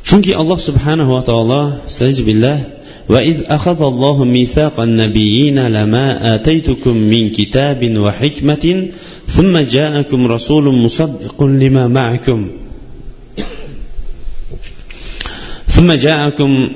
Chunki 0.07 0.31
alloh 0.41 0.59
subhanahu 0.67 1.11
va 1.15 1.21
taolo 1.29 1.61
billah 2.29 2.55
وإذ 3.09 3.37
أخذ 3.47 3.81
الله 3.81 4.23
ميثاق 4.23 4.79
النبيين 4.79 5.67
لما 5.67 6.35
آتيتكم 6.35 6.97
من 6.97 7.29
كتاب 7.29 7.97
وحكمة 7.97 8.87
ثم 9.27 9.57
جاءكم 9.57 10.27
رسول 10.27 10.75
مصدق 10.75 11.43
لما 11.43 11.87
معكم 11.87 12.51
ثم 15.67 15.91
جاءكم 15.91 16.69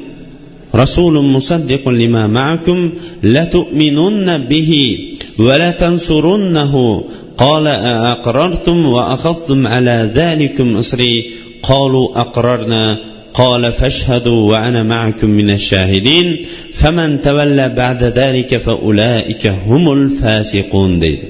رسول 0.75 1.25
مصدق 1.25 1.89
لما 1.89 2.27
معكم 2.27 2.91
لتؤمنن 3.23 4.37
به 4.37 4.97
ولتنصرنه 5.39 7.03
قال 7.37 7.67
أأقررتم 7.67 8.85
وأخذتم 8.85 9.67
على 9.67 10.11
ذلكم 10.15 10.75
إصري 10.77 11.31
قالوا 11.63 12.21
أقررنا 12.21 13.12
قال 13.34 13.72
فاشهدوا 13.72 14.40
وأنا 14.50 14.82
معكم 14.82 15.30
من 15.30 15.50
الشاهدين 15.50 16.46
فمن 16.74 17.20
تولى 17.20 17.68
بعد 17.68 18.02
ذلك 18.04 18.56
فأولئك 18.56 19.46
هم 19.46 19.92
الفاسقون 19.92 21.00
deydi 21.00 21.28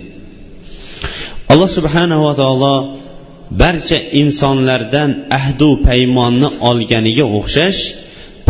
alloh 1.53 1.69
subhanava 1.79 2.31
taolo 2.41 2.75
barcha 3.63 3.99
insonlardan 4.23 5.11
ahdu 5.39 5.69
paymonni 5.89 6.49
olganiga 6.69 7.25
o'xshash 7.39 7.81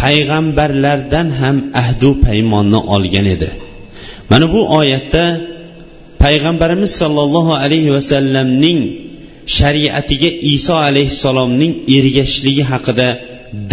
payg'ambarlardan 0.02 1.28
ham 1.40 1.56
ahdu 1.82 2.10
paymonni 2.26 2.80
olgan 2.94 3.26
edi 3.34 3.48
mana 4.30 4.46
bu 4.54 4.60
oyatda 4.78 5.24
payg'ambarimiz 6.24 6.92
sollallohu 7.02 7.52
alayhi 7.64 7.90
vasallamning 7.96 8.80
shariatiga 9.58 10.30
iso 10.54 10.74
alayhissalomning 10.88 11.72
ergashishligi 11.96 12.64
haqida 12.72 13.08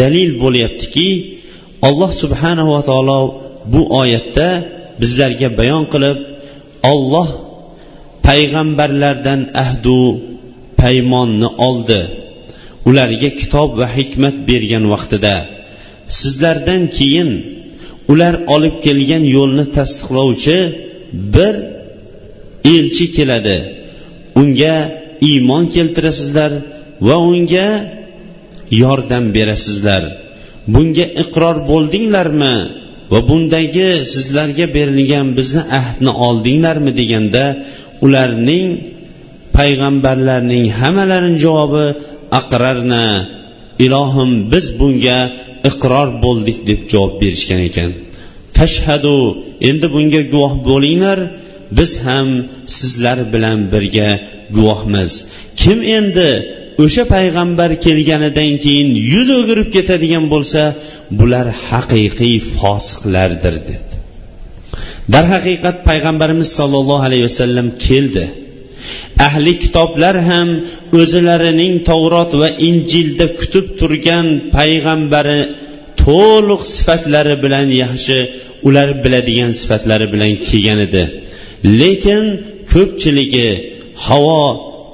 dalil 0.00 0.30
bo'lyaptiki 0.42 1.08
alloh 1.88 2.10
subhanava 2.22 2.80
taolo 2.90 3.20
bu 3.72 3.80
oyatda 4.00 4.48
bizlarga 5.00 5.48
bayon 5.60 5.84
qilib 5.92 6.18
olloh 6.92 7.28
payg'ambarlardan 8.26 9.40
ahdu 9.64 10.00
paymonni 10.80 11.48
oldi. 11.68 12.00
Ularga 12.88 13.30
kitob 13.40 13.70
va 13.80 13.86
hikmat 13.96 14.36
bergan 14.48 14.84
vaqtida 14.92 15.34
sizlardan 16.18 16.82
keyin 16.96 17.30
ular 18.12 18.34
olib 18.54 18.76
kelgan 18.86 19.24
yo'lni 19.36 19.64
tasdiqlovchi 19.76 20.58
bir 21.34 21.54
elchi 22.74 23.06
keladi. 23.16 23.58
Unga 24.40 24.76
iymon 25.30 25.64
keltirasizlar 25.74 26.52
va 27.06 27.16
unga 27.32 27.68
yordam 28.83 29.24
berasizlar. 29.37 30.04
Bunga 30.74 31.06
iqror 31.22 31.56
bo'ldinglarmi? 31.70 32.56
Va 33.12 33.20
bundagi 33.28 33.88
sizlarga 34.14 34.66
berilgan 34.76 35.26
bizni 35.38 35.62
ahdni 35.78 36.12
oldinglarmi 36.26 36.92
deganda 37.00 37.44
ularning 38.04 38.66
payg'ambarlarning 39.56 40.64
hammalarining 40.80 41.38
javobi 41.46 41.87
aqrarna. 42.40 43.04
Ilohim 43.87 44.30
biz 44.52 44.66
bunga 44.80 45.18
iqror 45.70 46.09
bo'ldik 46.24 46.59
deb 46.68 46.80
javob 46.92 47.12
berishgan 47.22 47.61
ekan. 47.68 47.90
Fashhadu 48.56 49.16
endi 49.68 49.87
bunga 49.94 50.22
guvoh 50.33 50.54
bo'linglar. 50.68 51.18
Biz 51.78 51.92
ham 52.06 52.28
sizlar 52.78 53.18
bilan 53.33 53.59
birga 53.72 54.11
guvohmiz. 54.56 55.12
Kim 55.61 55.78
endi 55.98 56.30
o'sha 56.82 57.04
payg'ambar 57.14 57.70
kelganidan 57.84 58.52
keyin 58.64 58.88
yuz 59.12 59.28
o'girib 59.38 59.68
ketadigan 59.76 60.24
bo'lsa 60.34 60.62
bular 61.18 61.46
haqiqiy 61.68 62.36
fosiqlardir 62.58 63.54
dedi. 63.68 63.94
Darhaqiqat 65.14 65.76
payg'ambarimiz 65.88 66.48
sollallohu 66.58 67.04
alayhi 67.08 67.24
vasallam 67.28 67.68
keldi. 67.86 68.24
Ahli 69.26 69.52
kitoblar 69.64 70.16
ham 70.30 70.48
o'zilarining 71.00 71.74
tavrot 71.90 72.32
va 72.40 72.48
injilda 72.68 73.26
kutib 73.40 73.66
turgan 73.80 74.26
payg'ambari 74.56 75.40
to'liq 76.02 76.62
sifatlari 76.76 77.34
bilan 77.44 77.68
yaxshi 77.82 78.18
ular 78.68 78.88
biladigan 79.04 79.52
sifatlari 79.60 80.06
bilan 80.14 80.32
kelgan 80.46 80.78
edi. 80.86 81.04
Lekin 81.80 82.24
ko'pchiligi 82.72 83.50
havo 84.06 84.42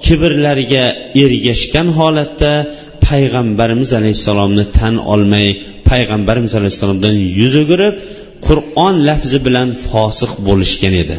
kibrlariga 0.04 0.84
ergashgan 1.24 1.88
holatda 1.98 2.52
payg'ambarimiz 3.08 3.90
alayhissalomni 3.98 4.64
tan 4.78 4.94
olmay 5.12 5.48
payg'ambarimiz 5.90 6.52
alayhissalomdan 6.58 7.16
yuz 7.38 7.54
o'girib 7.62 7.94
qur'on 8.46 8.94
lafzi 9.08 9.38
bilan 9.46 9.68
fosiq 9.88 10.32
bo'lishgan 10.46 10.94
edi. 11.02 11.16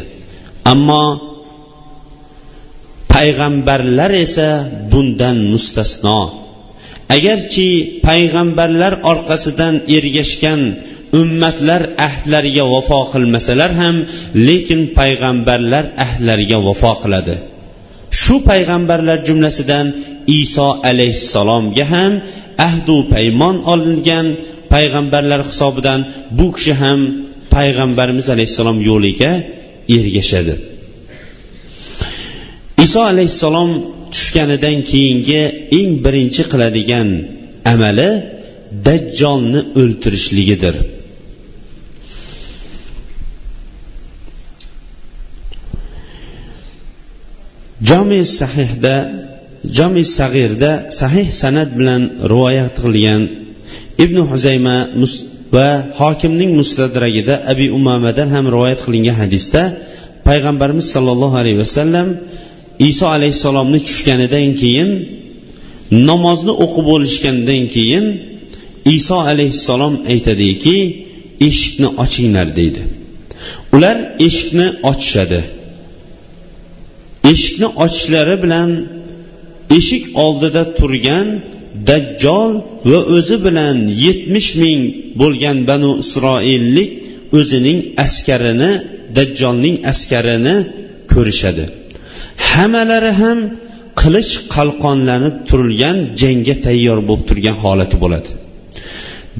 Ammo 0.72 1.04
payg'ambarlar 3.14 4.12
esa 4.26 4.48
bundan 4.92 5.38
mustasno. 5.52 6.20
Agarchi 7.16 7.68
payg'ambarlar 8.08 8.92
orqasidan 9.12 9.74
ergashgan 9.96 10.60
ummatlar 11.20 11.82
ahdlariga 12.08 12.64
vafo 12.74 13.00
qilmasalar 13.12 13.70
ham 13.80 13.96
lekin 14.48 14.80
payg'ambarlar 14.98 15.84
ahdlariga 16.04 16.58
vafo 16.66 16.92
qiladi. 17.02 17.36
Shu 18.10 18.34
payg'ambarlar 18.50 19.18
jumlasidan 19.28 19.86
iso 20.40 20.68
alayhissalomga 20.90 21.84
ham 21.94 22.12
ahdu 22.68 22.96
paymon 23.14 23.56
olingan 23.72 24.26
payg'ambarlar 24.72 25.40
hisobidan 25.50 26.00
bu 26.38 26.46
kishi 26.56 26.74
ham 26.82 27.00
payg'ambarimiz 27.54 28.26
alayhissalom 28.34 28.78
yo'liga 28.90 29.32
ergashadi. 29.96 30.54
Iso 32.84 33.00
alayhissalom 33.12 33.70
tushganidan 34.14 34.78
keyingi 34.90 35.42
eng 35.78 35.90
birinchi 36.04 36.42
qiladigan 36.52 37.08
amali 37.72 38.10
dajjolni 38.86 39.60
o'ltirishligidir. 39.80 40.74
Jomi 47.82 48.24
sahihda 48.24 48.94
jomi 49.78 50.04
sag'irda 50.18 50.70
sahih 51.00 51.28
san'at 51.42 51.70
bilan 51.78 52.02
rivoyat 52.32 52.74
qilgan 52.82 53.22
ibn 54.04 54.16
huzayma 54.30 54.76
va 55.54 55.68
hokimning 56.00 56.50
mustadragida 56.60 57.34
abi 57.52 57.66
umamadan 57.78 58.28
ham 58.34 58.44
rivoyat 58.54 58.80
qilingan 58.86 59.16
hadisda 59.22 59.62
payg'ambarimiz 60.28 60.86
sollallohu 60.94 61.36
alayhi 61.42 61.58
vasallam 61.64 62.08
iso 62.90 63.06
alayhissalomni 63.16 63.80
tushganidan 63.88 64.48
keyin 64.62 64.90
namozni 66.10 66.52
o'qib 66.64 66.84
bo'lishgandan 66.92 67.62
keyin 67.74 68.04
iso 68.96 69.18
alayhissalom 69.32 69.94
aytadiki 70.12 70.76
eshikni 71.48 71.88
ochinglar 72.02 72.48
deydi. 72.58 72.82
Ular 73.74 73.96
eshikni 74.26 74.66
ochishadi. 74.90 75.40
Eshikni 77.32 77.68
ochishlari 77.84 78.36
bilan 78.44 78.70
eshik 79.78 80.04
oldida 80.24 80.62
turgan 80.78 81.26
dajjol 81.88 82.52
va 82.90 83.00
o'zi 83.16 83.36
bilan 83.46 83.76
yetmish 84.04 84.50
ming 84.62 84.80
bo'lgan 85.20 85.58
banu 85.70 85.90
isroillik 86.04 86.92
o'zining 87.38 87.78
askarini 88.04 88.72
dajjolning 89.16 89.76
askarini 89.92 90.56
ko'rishadi. 91.12 91.64
Hammalari 92.50 93.12
ham 93.20 93.38
qilich 94.00 94.32
qalqonlanib 94.54 95.36
turilgan 95.48 95.96
jangga 96.20 96.56
tayyor 96.66 96.98
bo'lib 97.08 97.24
turgan 97.28 97.56
holati 97.64 97.96
bo'ladi. 98.02 98.30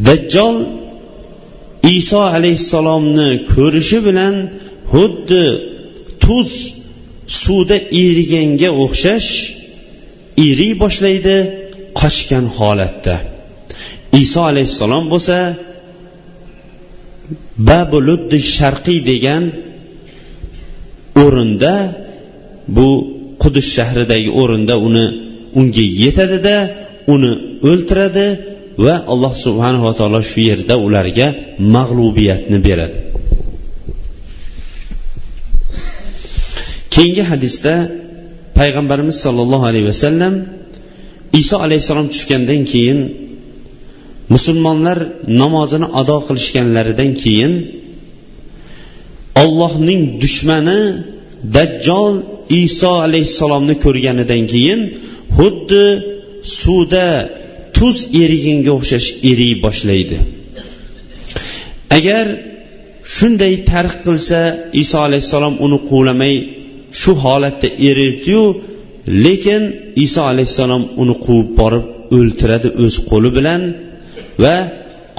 Dajjol 0.07 0.57
iso 1.97 2.21
alayhissalomni 2.37 3.31
ko'rishi 3.53 3.99
bilan 4.09 4.35
xuddi 4.93 5.45
tuz 6.25 6.51
suvda 7.29 7.77
eriganga 8.05 8.71
o'xshash 8.85 9.31
eriy 10.49 10.73
boshlaydi 10.83 11.37
qochgan 12.01 12.47
holatda. 12.59 13.17
Iso 14.23 14.41
alayhissalom 14.51 15.05
bo'lsa 15.13 15.37
babuluddi 17.69 18.39
sharqiy 18.57 19.01
degan 19.11 19.45
o'rinda 21.25 21.75
bu 22.77 22.89
qudus 23.43 23.67
shahridagi 23.77 24.31
o'rinda 24.41 24.75
uni 24.89 25.07
unga 25.61 25.85
yetadida 26.03 26.57
uni 27.15 27.33
o'ltiradi 27.71 28.27
va 28.85 28.95
alloh 29.13 29.33
subhanava 29.45 29.91
taolo 29.99 30.21
shu 30.31 30.41
yerda 30.51 30.75
ularga 30.87 31.27
mag'lubiyatni 31.75 32.59
beradi. 32.69 32.99
Keyingi 36.99 37.25
hadisda 37.31 37.75
payg'ambarimiz 38.59 39.17
sollallohu 39.25 39.65
alayhi 39.71 39.87
vasallam 39.93 40.35
iso 41.41 41.57
alayhissalom 41.67 42.07
tushgandan 42.15 42.63
keyin 42.73 42.99
musulmonlar 44.35 44.99
namozini 45.43 45.87
ado 46.01 46.17
qilishganlaridan 46.29 47.11
keyin 47.23 47.53
ollohning 49.43 50.03
dushmani 50.23 50.81
dajjol 51.57 52.15
iso 52.63 52.93
alayhissalomni 53.07 53.75
ko'rganidan 53.85 54.43
keyin 54.53 54.81
xuddi 55.39 55.87
suvda 56.61 57.09
tuz 57.77 57.97
eriganga 58.23 58.73
o'xshash 58.79 59.09
eriy 59.31 59.55
boshlaydi. 59.65 60.17
Agar 61.99 62.27
shunday 63.17 63.55
tarix 63.71 63.95
qilsa 64.07 64.41
iso 64.83 64.99
alayhissalom 65.07 65.55
uni 65.65 65.79
quvlamay 65.91 66.35
shu 67.01 67.13
holatda 67.25 67.69
erirdiyu 67.89 68.43
lekin 69.25 69.63
iso 70.05 70.21
alayhissalom 70.33 70.83
uni 71.03 71.15
quvib 71.25 71.49
borib 71.61 71.85
o'ltiradi 72.17 72.69
o'z 72.85 72.95
qo'li 73.11 73.31
bilan 73.39 73.63
va 74.43 74.57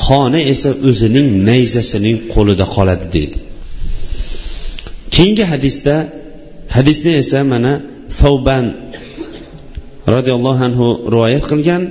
qoni 0.08 0.42
esa 0.54 0.70
o'zining 0.90 1.28
nayzasining 1.50 2.18
qo'lida 2.34 2.66
qoladi 2.76 3.06
deydi. 3.16 3.38
Keyingi 5.16 5.46
hadisda 5.54 5.96
hadisni 6.76 7.12
esa 7.24 7.40
mana 7.54 7.74
savban 8.22 8.66
roziyallohu 10.16 10.62
anhu 10.70 10.88
rivoyat 11.14 11.46
qilgan. 11.52 11.84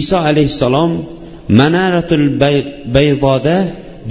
Iso 0.00 0.18
alayhissalom 0.30 0.90
manaratul 1.60 2.26
baydoda 2.96 3.56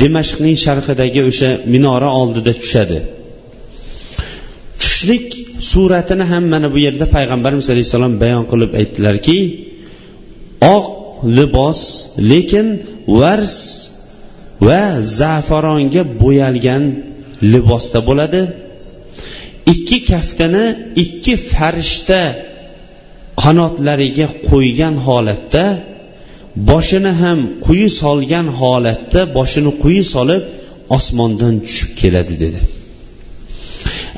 dimashqning 0.01 0.55
sharqidagi 0.65 1.21
o'sha 1.29 1.49
minora 1.73 2.09
oldida 2.21 2.53
tushadi. 2.61 2.97
Tushlik 5.01 5.27
suratini 5.71 6.25
ham 6.31 6.43
mana 6.53 6.67
bu 6.73 6.79
yerda 6.85 7.05
payg'ambarimiz 7.15 7.67
alayhissalom 7.73 8.13
bayon 8.23 8.43
qilib 8.51 8.71
aytdilarki 8.79 9.37
oq 10.75 10.85
libos 11.37 11.81
lekin 12.31 12.67
vars 13.19 13.55
va 14.67 14.81
zafaronga 15.19 16.03
bo'yalgan 16.21 16.83
libosda 17.53 17.99
bo'ladi. 18.09 18.41
Ikki 19.73 19.97
kaftini 20.11 20.65
ikki 21.03 21.33
farishta 21.51 22.21
qanotlariga 23.43 24.27
qo'ygan 24.49 24.95
holatda 25.07 25.65
boshini 26.69 27.13
ham 27.21 27.39
quyi 27.65 27.87
solgan 28.01 28.47
holatda 28.59 29.21
boshini 29.37 29.71
quyi 29.83 30.03
solib 30.13 30.43
osmondan 30.97 31.55
tushib 31.65 31.91
keladi 32.01 32.35
dedi. 32.43 32.61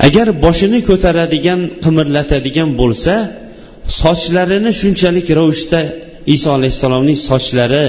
Agar 0.08 0.28
boshini 0.46 0.80
ko'taradigan 0.90 1.62
qimirlatadigan 1.84 2.70
bo'lsa 2.82 3.14
sochlarini 4.02 4.72
shunchalik 4.82 5.28
ravishda 5.40 5.80
iso 6.36 6.50
alayhissalomning 6.58 7.20
sochlari 7.30 7.86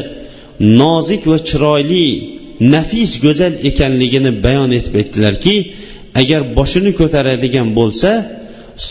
nozik 0.81 1.23
va 1.31 1.39
chiroyli 1.49 2.07
nafis 2.75 3.13
go'zal 3.25 3.53
ekanligini 3.71 4.33
bayon 4.45 4.71
etib 4.79 4.95
aytdilarki 5.01 5.57
agar 6.21 6.41
boshini 6.59 6.93
ko'taradigan 7.01 7.69
bo'lsa 7.79 8.11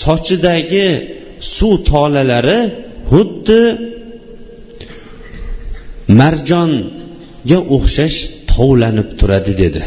sochidagi 0.02 0.88
suv 1.56 1.73
tolalari 1.89 2.60
xuddi 3.12 3.62
marjonga 6.19 7.60
o'xshash 7.76 8.17
tovlanib 8.52 9.10
turadi 9.19 9.54
dedi. 9.63 9.84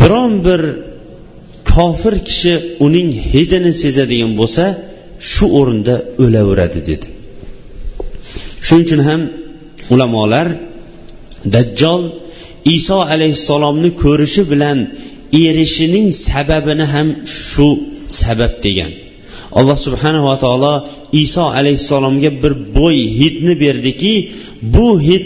Biron 0.00 0.32
bir 0.46 0.62
kofir 1.78 2.14
kishi 2.28 2.52
uning 2.86 3.10
hidini 3.32 3.72
sezadigan 3.82 4.32
bo'lsa 4.40 4.64
shu 5.30 5.46
o'rinda 5.58 5.94
o'laveradi 6.24 6.80
dedi. 6.90 7.06
Shuning 8.66 8.84
uchun 8.86 9.00
ham 9.08 9.20
ulamolar 9.94 10.46
dajjol 11.54 12.02
iso 12.76 12.98
alayhissalomni 13.14 13.90
ko'rishi 14.02 14.42
bilan 14.52 14.78
erishining 15.44 16.08
sababini 16.26 16.86
ham 16.94 17.08
shu 17.46 17.68
sabab 18.20 18.52
degan. 18.64 18.92
Alloh 19.58 19.78
subhanava 19.86 20.34
taolo 20.44 20.74
iso 21.24 21.44
alayhissalomga 21.58 22.30
bir 22.42 22.52
bo'y 22.78 23.00
hidni 23.20 23.54
berdiki 23.64 24.14
bu 24.74 24.88
hid 25.06 25.24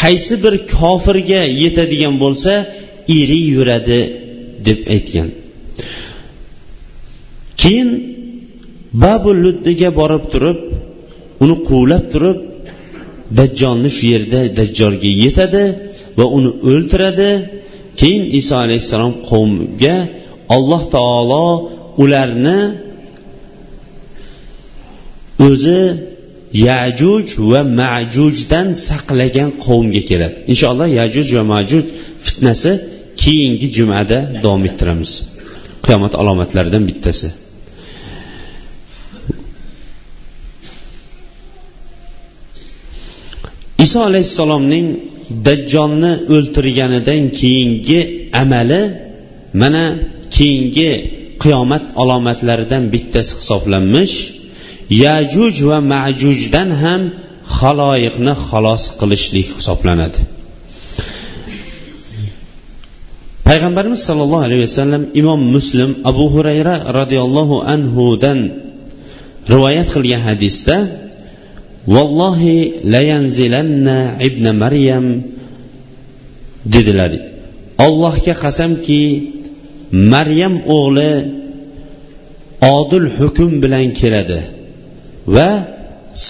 qaysi 0.00 0.34
bir 0.44 0.54
kofirga 0.76 1.42
yetadigan 1.62 2.14
bo'lsa 2.22 2.52
eri 3.18 3.40
yuradi 3.54 4.00
deb 4.66 4.80
aytgan. 4.94 5.28
Keyin 7.60 7.90
babu 9.02 9.30
luddiga 9.42 9.90
borib 10.00 10.24
turib 10.32 10.58
uni 11.42 11.56
quvlab 11.68 12.04
turib 12.12 12.38
dajjolni 13.38 13.90
shu 13.96 14.04
yerda 14.12 14.40
dajjolga 14.58 15.10
yetadi 15.24 15.64
va 16.18 16.26
uni 16.36 16.50
o'ltiradi 16.70 17.30
keyin 18.00 18.24
iso 18.40 18.54
alayhissalom 18.64 19.14
qavmga 19.28 19.96
alloh 20.56 20.82
taolo 20.94 21.46
ularni 22.02 22.60
o'zi 25.48 25.80
yajuj 26.68 27.26
va 27.50 27.60
majujdan 27.80 28.68
saqlagan 28.88 29.50
qavmga 29.64 30.02
keladi. 30.10 30.36
Inshaalloh 30.52 30.88
yajuj 31.00 31.28
va 31.36 31.44
majuj 31.54 31.84
fitnasi 32.24 32.72
keyingi 33.22 33.66
jumada 33.76 34.18
davom 34.44 34.62
ettiramiz. 34.68 35.12
Qiyomat 35.88 36.14
alomatlaridan 36.20 36.84
bittasi. 36.88 37.28
Iso 43.84 43.98
alayhissalomning 44.10 44.86
dajjolni 45.46 46.12
o'ltirganidan 46.34 47.22
keyingi 47.40 48.00
amali 48.42 48.82
mana 49.62 49.84
keyingi 50.36 50.90
qiyomat 51.42 51.84
alomatlaridan 52.02 52.84
bittasi 52.94 53.32
hisoblanmish 53.40 54.16
yajuj 55.04 55.54
va 55.70 55.78
majujdan 55.94 56.68
ham 56.82 57.02
haloyiqni 57.58 58.34
xalos 58.48 58.82
qilishlik 59.00 59.48
hisoblanadi. 59.58 60.20
Payg'ambarimiz 63.48 64.00
sollallohu 64.08 64.44
alayhi 64.48 64.62
vasallam 64.66 65.02
imom 65.20 65.40
muslim 65.56 65.90
abu 66.10 66.24
hurayra 66.34 66.74
roziyallohu 66.98 67.56
anhudan 67.74 68.38
rivoyat 69.52 69.88
qilgan 69.94 70.22
hadisda 70.28 70.76
vallohi 71.94 72.56
layanzilanna 72.94 73.98
ibn 74.28 74.44
maryam 74.62 75.06
dedilar. 76.74 77.12
Allohga 77.86 78.34
qasamki 78.44 79.02
maryam 80.12 80.54
o'g'li 80.76 81.12
odil 82.76 83.06
hukm 83.18 83.50
bilan 83.62 83.86
keladi 84.00 84.40
va 85.34 85.50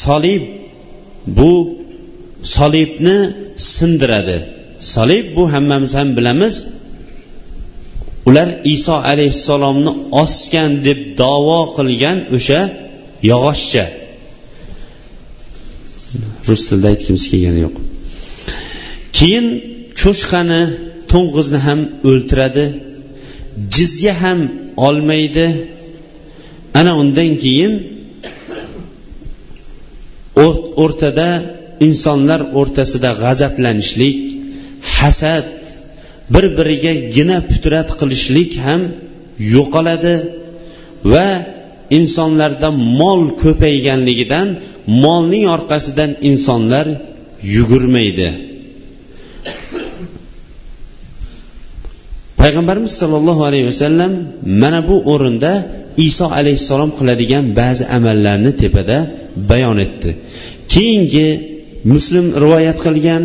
solib 0.03 0.43
bu 1.39 1.53
solibni 2.57 3.19
sindiradi. 3.75 4.39
Solib 4.95 5.25
bu 5.37 5.43
hammamiz 5.53 5.93
ham 5.99 6.09
bilamiz 6.19 6.55
ular 8.29 8.49
iso 8.75 8.95
alayhissalomni 9.13 9.93
osgan 10.23 10.71
deb 10.87 11.01
davo 11.21 11.61
qilgan 11.77 12.19
o'sha 12.37 12.61
yog'ochcha. 13.31 13.85
Rus 16.49 16.63
tilida 16.69 16.89
aytgimiz 16.93 17.25
kelgani 17.31 17.61
yo'q. 17.67 17.77
Keyin 19.17 19.47
cho'chqani 20.01 20.63
to'ng'izni 21.13 21.61
ham 21.67 21.81
o'ltiradi 22.09 22.65
jizya 23.75 24.13
ham 24.23 24.41
olmaydi. 24.87 25.47
Ana 26.79 26.93
undan 27.03 27.31
keyin 27.45 27.73
o'rtada 30.85 31.29
insonlar 31.87 32.41
o'rtasida 32.61 33.11
g'azablanishlik 33.23 34.17
hasad 34.97 35.47
bir 36.35 36.45
biriga 36.59 36.93
gina 37.17 37.39
putrat 37.51 37.89
qilishlik 38.01 38.51
ham 38.67 38.83
yo'qoladi 39.55 40.15
va 41.13 41.29
insonlarda 41.99 42.69
mol 43.01 43.21
ko'payganligidan 43.43 44.49
molning 45.05 45.45
orqasidan 45.57 46.11
insonlar 46.31 46.87
yugurmaydi. 47.57 48.29
Payg'ambarimiz 52.41 52.93
sollallohu 53.03 53.43
alayhi 53.49 53.67
vasallam 53.71 54.13
mana 54.63 54.81
bu 54.89 54.97
o'rinda 55.13 55.53
iso 56.09 56.27
alayhissalom 56.41 56.91
qiladigan 56.99 57.45
ba'zi 57.61 57.85
amallarni 57.97 58.53
tepada 58.63 58.97
bayon 59.51 59.79
etdi. 59.87 60.11
Keyingi 60.73 61.29
muslim 61.93 62.27
rivoyat 62.43 62.79
qilgan 62.87 63.23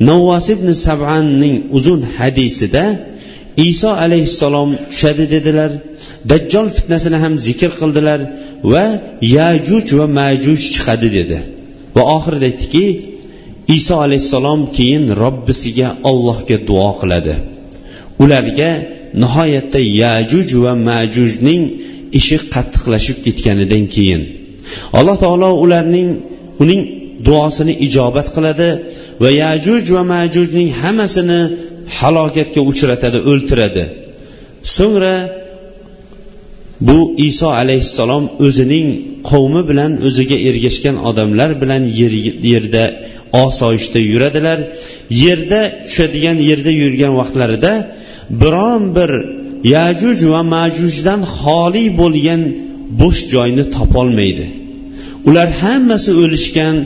navvos 0.00 0.46
ibn 0.54 0.68
sabanning 0.86 1.56
uzun 1.76 2.00
hadisida 2.18 2.84
iso 3.70 3.90
alayhissalom 4.04 4.70
tushadi 4.90 5.24
dedilar 5.34 5.70
dajjol 6.30 6.66
fitnasini 6.76 7.18
ham 7.24 7.34
zikr 7.46 7.70
qildilar 7.80 8.20
va 8.72 8.84
yajuj 9.36 9.86
va 9.98 10.06
majuj 10.18 10.60
chiqadi 10.74 11.08
dedi. 11.18 11.38
Va 11.96 12.02
oxirida 12.16 12.46
aytdiki 12.50 12.86
iso 13.78 13.94
alayhissalom 14.06 14.60
keyin 14.76 15.04
robbisiga 15.22 15.88
ollohga 16.10 16.56
duo 16.68 16.90
qiladi. 17.00 17.34
Ularga 18.22 18.70
nihoyatda 19.22 19.80
yajuj 20.02 20.48
va 20.64 20.72
majujning 20.88 21.62
ishi 22.18 22.36
qattiqlashib 22.54 23.18
ketganidan 23.24 23.84
keyin 23.94 24.22
alloh 24.98 25.16
taolo 25.24 25.48
ularning 25.64 26.08
uning 26.62 26.82
duosini 27.26 27.74
ijobat 27.86 28.28
qiladi 28.36 28.68
va 29.22 29.30
yajuj 29.42 29.84
va 29.96 30.02
majujning 30.14 30.68
hammasini 30.80 31.40
halokatga 31.98 32.60
uchratadi 32.70 33.18
o'ltiradi. 33.30 33.84
So'ngra 34.76 35.14
bu 36.88 36.98
iso 37.28 37.48
alayhissalom 37.62 38.24
o'zining 38.46 38.86
qavmi 39.30 39.62
bilan 39.70 39.92
o'ziga 40.06 40.36
ergashgan 40.48 40.96
odamlar 41.08 41.50
bilan 41.62 41.82
yer, 42.00 42.12
yerda 42.52 42.84
osoyishta 43.44 44.00
yuradilar. 44.12 44.58
Yerda 45.24 45.60
tushadigan 45.86 46.38
yerda 46.48 46.72
yurgan 46.82 47.12
vaqtlarida 47.20 47.72
biron 48.42 48.82
bir 48.96 49.10
yajuj 49.76 50.18
va 50.32 50.40
majujdan 50.56 51.20
xoli 51.38 51.86
bo'lgan 52.00 52.42
bo'sh 53.00 53.20
joyni 53.34 53.64
topolmaydi. 53.76 54.46
Ular 55.28 55.48
hammasi 55.62 56.10
o'lishgan 56.22 56.76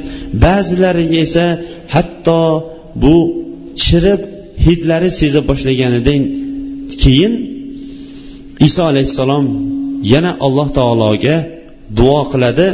ba'zilari 0.45 1.07
esa 1.25 1.47
hatto 1.95 2.43
bu 3.03 3.17
chirib 3.83 4.21
hidlari 4.65 5.11
seza 5.21 5.41
boshlaganidan 5.51 6.23
keyin 7.03 7.33
iso 8.69 8.83
alayhissalom 8.91 9.45
yana 10.13 10.33
alloh 10.47 10.69
taologa 10.79 11.37
duo 11.99 12.21
qiladi. 12.33 12.69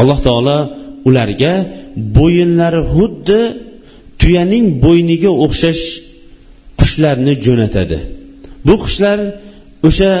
Alloh 0.00 0.18
taolo 0.26 0.58
ularga 1.08 1.54
bo'yinlari 2.16 2.80
xuddi 2.94 3.40
tuyaning 4.20 4.66
bo'yniga 4.84 5.30
o'xshash 5.44 5.84
qushlarni 6.80 7.34
jo'natadi. 7.46 7.98
Bu 8.66 8.74
qushlar 8.84 9.18
o'sha 9.88 10.12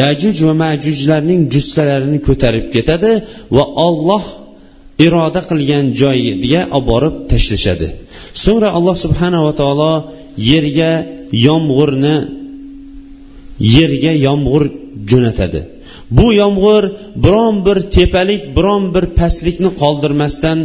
yajuj 0.00 0.36
va 0.48 0.54
majujlarning 0.64 1.42
jussalarini 1.54 2.18
ko'tarib 2.28 2.66
ketadi 2.74 3.12
va 3.56 3.64
olloh 3.86 4.24
iroda 5.06 5.40
qilgan 5.50 5.84
joyiga 6.00 6.62
olib 6.76 6.86
borib 6.90 7.14
tashlashadi. 7.32 7.88
So'ngra 8.44 8.68
alloh 8.78 8.96
subhanava 9.04 9.52
taolo 9.60 9.92
yerga 10.50 10.92
yomg'irni 11.46 12.16
yerga 13.76 14.12
yomg'ir 14.26 14.64
jo'natadi. 15.10 15.60
Bu 16.18 16.26
yomg'ir 16.40 16.84
biron 17.24 17.54
bir 17.66 17.78
tepalik 17.96 18.42
biron 18.56 18.84
bir 18.94 19.04
pastlikni 19.18 19.70
qoldirmasdan 19.82 20.58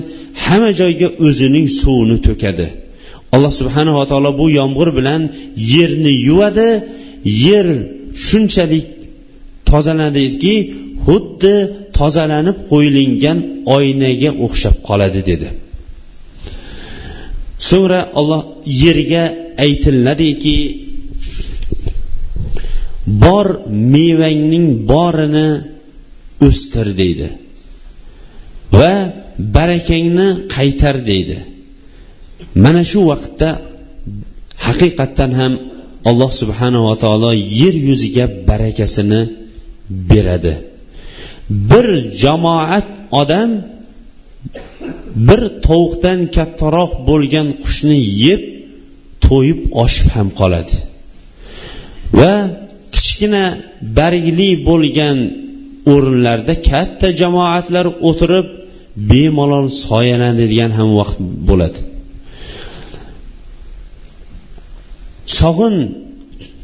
hamma 0.43 0.71
joyga 0.81 1.07
o'zining 1.27 1.67
suvini 1.81 2.17
to'kadi. 2.27 2.67
Alloh 3.35 3.53
subhanava 3.59 4.03
taolo 4.11 4.31
bu 4.41 4.45
yomg'ir 4.59 4.89
bilan 4.97 5.21
yerni 5.73 6.13
yuvadi. 6.27 6.69
Yer 7.47 7.67
shunchalik 8.27 8.85
tozalanadiki 9.73 10.55
xuddi 11.05 11.55
tozalanib 11.97 12.57
qo'yilgan 12.71 13.37
oynaga 13.75 14.29
o'xshab 14.45 14.75
qoladi 14.87 15.21
dedi. 15.29 15.49
So'ngra 17.69 18.01
olloh 18.19 18.41
yerga 18.83 19.23
aytiladiki 19.65 20.57
bor 23.23 23.47
mevangning 23.95 24.67
borini 24.91 25.49
o'stir 26.47 26.87
deydi. 27.01 27.27
Va 28.79 28.93
barakangni 29.55 30.27
qaytar 30.55 30.95
deydi. 31.09 31.37
Mana 32.63 32.81
shu 32.91 32.99
vaqtda 33.11 33.49
haqiqatdan 34.65 35.31
ham 35.39 35.53
alloh 36.09 36.31
subhanava 36.41 36.93
taolo 37.03 37.31
yer 37.61 37.75
yuziga 37.87 38.25
barakasini 38.49 39.21
beradi. 39.89 40.53
Bir 41.49 41.87
jamoat 42.23 42.87
odam 43.21 43.51
bir 45.27 45.41
tovuqdan 45.65 46.19
kattaroq 46.35 46.91
bo'lgan 47.09 47.47
qushni 47.63 47.99
yeb 48.25 48.41
to'yib 49.25 49.59
oshib 49.83 50.07
ham 50.15 50.27
qoladi. 50.39 50.75
Va 52.19 52.33
kichkina 52.95 53.45
bargli 53.97 54.49
bo'lgan 54.69 55.17
o'rinlarda 55.93 56.53
katta 56.69 57.07
jamoatlar 57.21 57.85
o'tirib 58.09 58.47
bemalol 59.11 59.67
soyalanadigan 59.85 60.71
ham 60.77 60.89
vaqt 60.99 61.17
bo'ladi. 61.49 61.79
Sog'in 65.39 65.75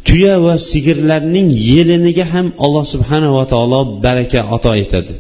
tuya 0.10 0.36
va 0.46 0.56
sigirlarning 0.70 1.50
yeliniga 1.72 2.26
ham 2.34 2.48
alloh 2.66 2.86
subhanava 2.94 3.44
taolo 3.54 3.80
baraka 4.06 4.40
ato 4.56 4.72
etadi. 4.84 5.14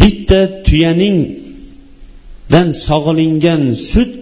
Bitta 0.00 0.40
tuyaningdan 0.66 2.68
sog'ilingan 2.86 3.62
sut 3.90 4.12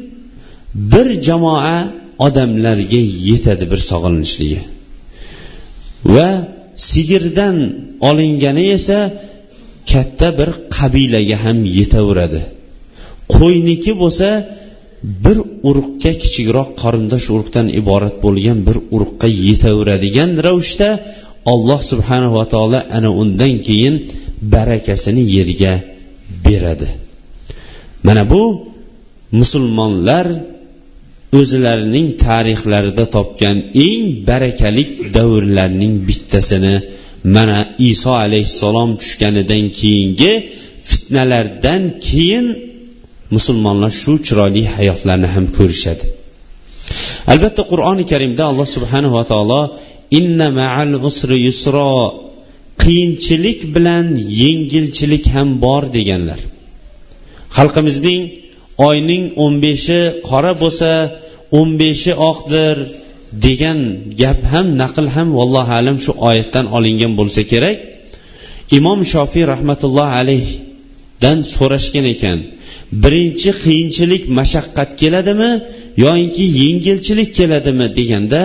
bir 0.92 1.08
jamoa 1.26 1.76
odamlarga 2.26 3.02
yetadi 3.28 3.64
bir 3.72 3.80
sog'ilinishligi. 3.90 4.60
Va 6.14 6.30
sigirdan 6.90 7.56
olingani 8.08 8.64
esa 8.78 8.98
katta 9.90 10.28
bir 10.38 10.50
qabilaga 10.76 11.36
ham 11.44 11.58
yetaveradi. 11.78 12.42
Qo'yniki 13.34 13.92
bo'lsa 14.02 14.28
bir 15.24 15.38
urug'ga 15.68 16.12
kichikroq 16.22 16.68
qarindosh 16.82 17.26
urug'dan 17.34 17.66
iborat 17.80 18.16
bo'lgan 18.24 18.58
bir 18.68 18.76
urug'ga 18.94 19.28
yetaveradigan 19.48 20.30
ravishda 20.46 20.90
alloh 21.52 21.80
subhanava 21.90 22.44
taolo 22.52 22.80
ana 22.98 23.10
undan 23.22 23.54
keyin 23.66 23.94
barakasini 24.54 25.22
yerga 25.36 25.74
beradi. 26.44 26.88
Mana 28.06 28.22
bu 28.32 28.42
musulmonlar 29.40 30.26
o'zlarining 31.40 32.08
tarixlarida 32.26 33.04
topgan 33.16 33.56
eng 33.88 34.04
barakalik 34.28 34.90
davrlarning 35.16 35.94
bittasini 36.08 36.74
mana 37.36 37.58
iso 37.90 38.12
alayhissalom 38.24 38.90
tushganidan 39.00 39.64
keyingi 39.78 40.32
fitnalardan 40.88 41.82
keyin 42.06 42.46
musulmonlar 43.36 43.92
shu 44.02 44.12
chiroyli 44.26 44.62
hayotlarni 44.74 45.28
ham 45.34 45.46
ko'rishadi. 45.56 46.04
Albatta 47.32 47.62
qur'oni 47.72 48.04
karimda 48.12 48.42
alloh 48.50 48.68
subhanava 48.76 49.22
taolo 49.30 49.62
inna 50.18 50.48
ma'al 50.60 50.92
usri 51.08 51.36
yusro 51.46 51.92
qiyinchilik 52.82 53.60
bilan 53.74 54.06
yengilchilik 54.42 55.24
ham 55.34 55.48
bor 55.64 55.82
deganlar. 55.96 56.40
Xalqimizning 57.56 58.22
oyning 58.88 59.24
o'n 59.44 59.54
beshi 59.64 60.00
qora 60.28 60.52
bo'lsa 60.62 60.90
o'n 61.58 61.68
beshi 61.82 62.12
oqdir 62.30 62.76
degan 63.46 63.78
gap 64.20 64.40
ham 64.52 64.66
naql 64.82 65.06
ham 65.14 65.28
vallohu 65.38 65.72
alam 65.80 65.96
shu 66.04 66.12
oyatdan 66.28 66.66
olingan 66.76 67.12
bo'lsa 67.20 67.42
kerak. 67.52 67.76
Imom 68.78 69.00
shofiy 69.12 69.44
rahmatullohi 69.52 70.14
alayhdan 70.22 71.38
so'rashgan 71.54 72.06
ekan 72.14 72.38
birinchi 73.02 73.50
qiyinchilik 73.64 74.24
mashaqqat 74.38 74.90
keladimi 75.00 75.50
yoinki 76.04 76.44
yengilchilik 76.60 77.30
keladimi 77.38 77.86
deganda 77.98 78.42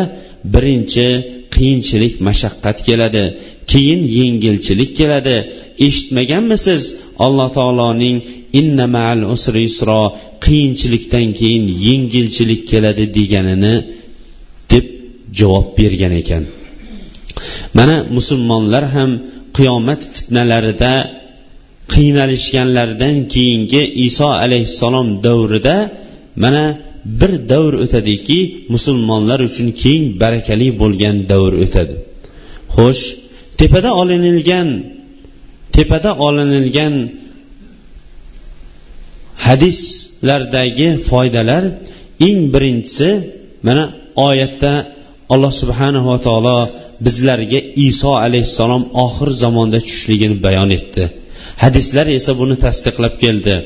birinchi 0.53 1.07
qiyinchilik 1.55 2.13
mashaqqat 2.27 2.77
keladi 2.87 3.25
keyin 3.71 4.01
yengilchilik 4.17 4.91
keladi. 4.99 5.37
Eshitmaganmisiz? 5.85 6.83
Alloh 7.25 7.49
taoloning 7.57 8.17
inna 8.59 8.85
ma'al 8.95 9.21
usri 9.35 9.61
yusro 9.67 10.01
qiyinchilikdan 10.45 11.27
keyin 11.39 11.65
yengilchilik 11.87 12.61
keladi 12.71 13.05
deganini 13.17 13.75
deb 14.71 14.85
javob 15.39 15.67
bergan 15.79 16.13
ekan. 16.21 16.43
Mana 17.77 17.95
musulmonlar 18.17 18.83
ham 18.95 19.11
qiyomat 19.57 20.01
fitnalarida 20.13 20.93
qiynalishganlaridan 21.93 23.15
keyingi 23.33 23.81
iso 24.07 24.29
alayhissalom 24.43 25.07
davrida 25.25 25.77
mana 26.43 26.65
bir 27.19 27.31
davr 27.51 27.73
o'tadiki 27.83 28.39
musulmonlar 28.73 29.39
uchun 29.49 29.67
keng 29.83 30.03
barakali 30.21 30.67
bo'lgan 30.81 31.15
davr 31.31 31.53
o'tadi. 31.65 31.95
Xo'sh 32.75 33.03
tepada 33.59 33.89
olinilgan 34.01 34.67
tepada 35.75 36.09
olinilgan 36.27 36.93
hadislardagi 39.45 40.89
foydalar 41.09 41.63
eng 42.27 42.39
birinchisi 42.53 43.09
mana 43.67 43.83
oyatda 44.27 44.73
alloh 45.33 45.53
subhanava 45.61 46.15
taolo 46.25 46.57
bizlarga 47.05 47.59
iso 47.87 48.11
alayhissalom 48.25 48.83
oxir 49.05 49.29
zamonda 49.43 49.79
tushishligini 49.85 50.37
bayon 50.45 50.69
etdi. 50.79 51.03
hadislar 51.62 52.06
esa 52.18 52.32
buni 52.40 52.56
tasdiqlab 52.64 53.14
keldi 53.22 53.56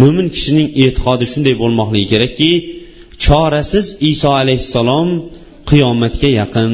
mo'min 0.00 0.26
kishining 0.34 0.68
e'tiqodi 0.84 1.26
shunday 1.32 1.54
bo'lmoqligi 1.62 2.06
kerakki 2.12 2.52
chorasiz 3.24 3.86
iso 4.10 4.30
alayhissalom 4.42 5.08
qiyomatga 5.70 6.30
yaqin 6.40 6.70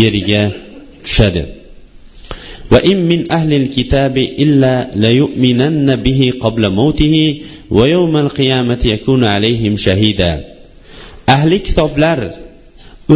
yerga 0.00 0.42
tushadi 1.06 1.44
وإن 2.72 2.98
من 3.10 3.20
أهل 3.32 3.52
الكتاب 3.62 4.16
إلا 4.18 4.74
ليؤمنن 5.04 5.96
به 5.96 6.20
قبل 6.40 6.62
موته 6.70 7.14
ويوم 7.70 8.14
القيامة 8.16 8.78
يكون 8.84 9.24
عليهم 9.24 9.76
شهيدا 9.76 10.32
أهل 11.28 11.50
kitoblar 11.66 12.18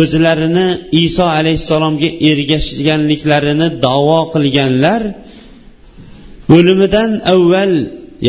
o'zlarini 0.00 0.68
iso 0.92 1.24
alayhissalomga 1.38 2.08
ergashganliklarini 2.30 3.68
davo 3.86 4.20
qilganlar 4.34 5.02
o'limidan 6.55 7.11
avval 7.33 7.73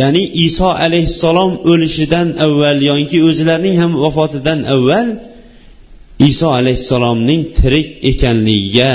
ya'ni 0.00 0.24
iso 0.46 0.68
alayhissalom 0.84 1.52
o'lishidan 1.70 2.28
avval 2.46 2.78
yoki 2.90 3.18
o'zlarining 3.28 3.76
ham 3.82 3.92
vafotidan 4.02 4.60
avval 4.74 5.08
iso 6.30 6.48
alayhissalomning 6.60 7.42
tirik 7.58 7.88
ekanligiga 8.10 8.92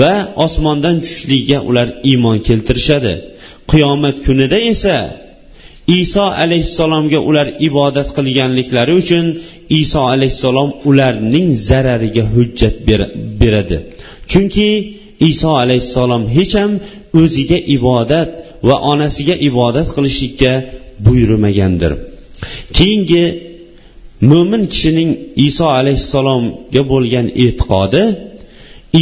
va 0.00 0.12
osmondan 0.46 0.96
tushishligiga 1.02 1.58
ular 1.68 1.88
iymon 2.10 2.38
keltirishadi. 2.46 3.14
Qiyomat 3.70 4.16
kunida 4.26 4.58
esa 4.72 4.96
iso 6.00 6.24
alayhissalomga 6.44 7.18
ular 7.28 7.48
ibodat 7.68 8.08
qilganliklari 8.16 8.92
uchun 9.02 9.24
iso 9.80 10.00
alayhissalom 10.14 10.70
ularning 10.90 11.48
zarariga 11.68 12.24
hujjat 12.34 12.74
beradi. 13.40 13.78
Chunki 14.30 14.68
iso 15.30 15.50
alayhissalom 15.62 16.22
hech 16.36 16.54
ham 16.60 16.72
o'ziga 17.20 17.58
ibodat 17.76 18.30
va 18.68 18.76
onasiga 18.92 19.34
ibodat 19.48 19.88
qilishlikka 19.96 20.52
buyurmagandir. 21.06 21.92
Keyingi 22.76 23.24
mo'min 24.30 24.62
kishining 24.72 25.10
iso 25.48 25.66
alayhissalomga 25.80 26.82
bo'lgan 26.92 27.26
e'tiqodi 27.44 28.04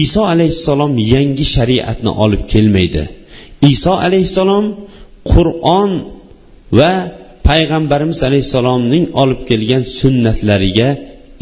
iso 0.03 0.23
alayhissalom 0.33 0.93
yangi 1.15 1.45
shariatni 1.55 2.11
olib 2.25 2.43
kelmaydi. 2.53 3.03
Iso 3.73 3.93
alayhissalom 4.07 4.65
qur'on 5.33 5.91
va 6.79 6.93
payg'ambarimiz 7.49 8.21
alayhissalomning 8.29 9.05
olib 9.23 9.41
kelgan 9.51 9.83
sunnatlariga 9.99 10.89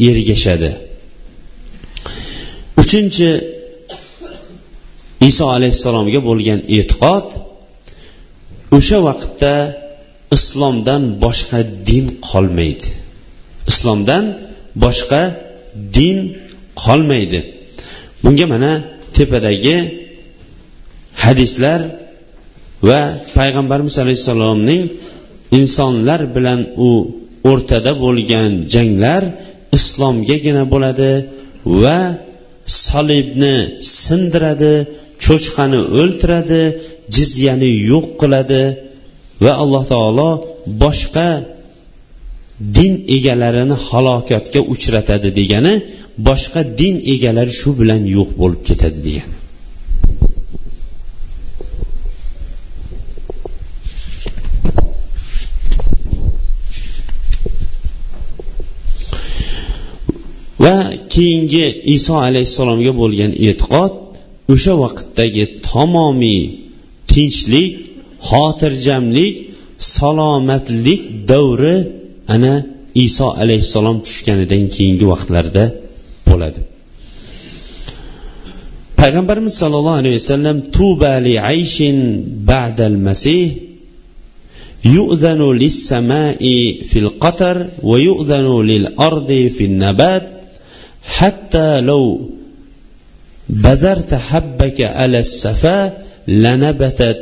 ergashadi. 0.09 0.71
Uchinchi 2.81 3.29
iso 5.29 5.45
alayhissalomga 5.57 6.19
bo'lgan 6.29 6.59
e'tiqod 6.77 7.25
o'sha 8.75 8.97
vaqtda 9.07 9.53
islomdan 10.37 11.03
boshqa 11.23 11.59
din 11.89 12.05
qolmaydi. 12.29 12.89
Islomdan 13.71 14.25
boshqa 14.83 15.21
din 15.97 16.17
qolmaydi. 16.83 17.39
Bunga 18.23 18.45
mana 18.53 18.71
tepadagi 19.15 19.77
hadislar 21.23 21.79
va 22.87 23.01
payg'ambarimiz 23.37 23.95
alayhissalomning 24.03 24.83
insonlar 25.59 26.21
bilan 26.35 26.61
u 26.87 26.91
o'rtada 27.51 27.91
bo'lgan 28.03 28.51
janglar 28.73 29.23
islomgagina 29.77 30.63
bo'ladi 30.73 31.11
va 31.83 31.99
solibni 32.85 33.57
sindiradi 34.03 34.73
cho'chqani 35.25 35.79
o'ltiradi 35.99 36.63
jizyani 37.15 37.71
yo'q 37.91 38.05
qiladi 38.21 38.63
va 39.43 39.51
alloh 39.63 39.83
taolo 39.93 40.29
boshqa 40.83 41.27
din 42.77 42.93
egalarini 43.15 43.75
halokatga 43.87 44.59
uchratadi 44.73 45.29
degani 45.39 45.73
boshqa 46.27 46.61
din 46.79 46.95
egalari 47.13 47.53
shu 47.59 47.69
bilan 47.79 48.01
yo'q 48.17 48.29
bo'lib 48.41 48.61
ketadi 48.67 48.99
degani. 49.07 49.35
Va 60.63 60.77
keyingi 61.13 61.65
iso 61.95 62.15
alayhissalomga 62.27 62.91
bo'lgan 63.01 63.31
e'tiqod 63.47 63.93
o'sha 64.53 64.73
vaqtdagi 64.83 65.43
tamomiy 65.69 66.66
tinchlik 67.16 67.72
xotirjamlik 68.28 69.34
salomatlik 69.94 71.02
davri 71.32 71.76
ana 72.34 72.54
iso 73.06 73.28
alayhissalom 73.42 73.96
tushganidan 74.06 74.64
keyingi 74.74 75.06
vaqtlarda 75.12 75.64
bo'ladi 76.28 76.60
payg'ambarimiz 79.00 79.54
sollallohu 79.62 80.00
alayhi 80.02 80.16
vasallam 80.20 80.56
tuba 80.76 81.12
li 81.26 81.34
ayshin 81.52 81.96
ba'dal 82.50 82.98
masih 83.08 83.44
يؤذن 84.84 85.40
للسماء 85.62 86.42
في 86.90 86.98
القطر 86.98 87.56
ويؤذن 87.82 88.46
للأرض 88.70 89.30
في 89.56 89.64
النبات 89.64 90.26
حتى 91.02 91.80
لو 91.80 92.04
بذرت 93.48 94.14
حبك 94.14 94.80
على 94.80 95.18
السفا 95.18 95.80
لنبتت 96.28 97.18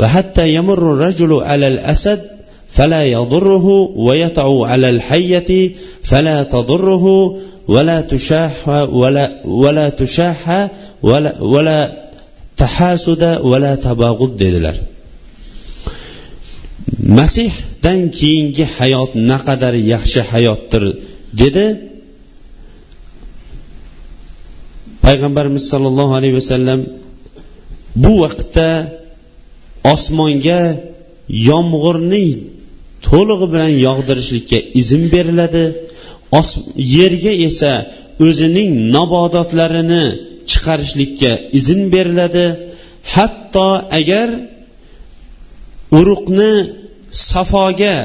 وحتى 0.00 0.54
يمر 0.54 0.92
الرجل 0.92 1.32
على 1.32 1.68
الأسد 1.68 2.20
فلا 2.68 3.04
يضره 3.04 3.66
ويطع 3.96 4.66
على 4.66 4.88
الحية 4.88 5.72
فلا 6.02 6.42
تضره 6.42 7.36
ولا 7.68 8.00
تشاح 8.00 8.68
ولا 8.68 9.30
ولا 9.44 9.88
تشاح 9.88 10.70
ولا 11.02 11.42
ولا 11.42 12.08
تحاسد 12.56 13.22
ولا 13.42 13.74
تباغض 13.74 14.32
dedilar 14.38 14.76
masihdan 17.18 18.00
keyingi 18.18 18.64
hayot 18.76 19.12
naqadar 19.30 19.74
yaxshi 19.92 20.20
hayotdir 20.30 20.84
dedi 21.40 21.66
payg'ambarimiz 25.04 25.64
sollallohu 25.72 26.12
alayhi 26.18 26.34
vasallam 26.40 26.80
bu 28.01 28.11
vaqtda 28.23 28.69
osmonga 29.93 30.61
yomg'irning 31.49 32.33
to'lig'i 33.07 33.47
bilan 33.53 33.73
yog'dirishlikka 33.87 34.59
izn 34.81 35.03
beriladi. 35.13 35.65
Yerga 36.97 37.33
esa 37.47 37.71
o'zining 38.27 38.71
nabodotlarini 38.95 40.05
chiqarishlikka 40.49 41.31
izn 41.59 41.81
beriladi. 41.93 42.45
Hatto 43.13 43.69
agar 43.99 44.29
urug'ni 45.99 46.53
safoga 47.29 47.97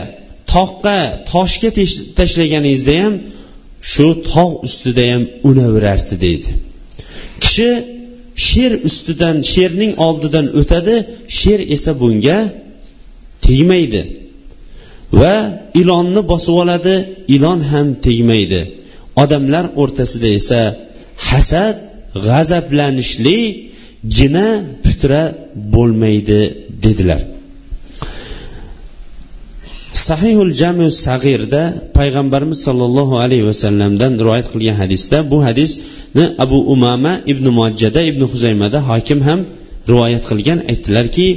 toqqa 0.55 0.99
toshga 1.33 1.71
tashlaganingizda 2.19 2.95
ham 3.03 3.15
shu 3.93 4.07
tog' 4.33 4.57
ustida 4.67 5.05
ham 5.13 5.23
unaverardi 5.51 6.15
deydi. 6.25 6.51
Kishi 7.45 7.71
sher 8.47 8.73
ustidan 8.89 9.37
sherning 9.53 9.93
oldidan 10.07 10.47
o'tadi. 10.61 10.97
Sher 11.39 11.61
esa 11.75 11.93
bunga 12.01 12.39
tegmaydi. 13.45 14.03
Va 15.21 15.37
ilonni 15.81 16.23
bosib 16.33 16.55
oladi. 16.63 16.95
Ilon 17.35 17.61
ham 17.71 17.89
tegmaydi. 18.07 18.61
Odamlar 19.23 19.65
o'rtasida 19.83 20.29
esa 20.41 20.61
hasad 21.29 21.77
g'azablanishlik 22.27 23.45
gina 24.19 24.49
putra 24.85 25.23
bo'lmaydi 25.75 26.41
dedilar. 26.85 27.23
Sahihul 30.07 30.53
jami 30.61 30.87
sag'irda 31.07 31.63
payg'ambarimiz 31.99 32.59
sollallohu 32.67 33.15
alayhi 33.25 33.47
vasallamdan 33.51 34.13
rivoyat 34.25 34.47
qilgan 34.53 34.77
hadisda 34.83 35.19
bu 35.31 35.39
hadisni 35.47 36.25
abu 36.45 36.59
umama 36.75 37.13
ibn 37.33 37.47
mojjada 37.59 38.01
ibn 38.11 38.23
huzaymada 38.33 38.79
hokim 38.91 39.21
ham 39.29 39.41
rivoyat 39.91 40.25
qilgan 40.31 40.59
aytdilarki 40.71 41.29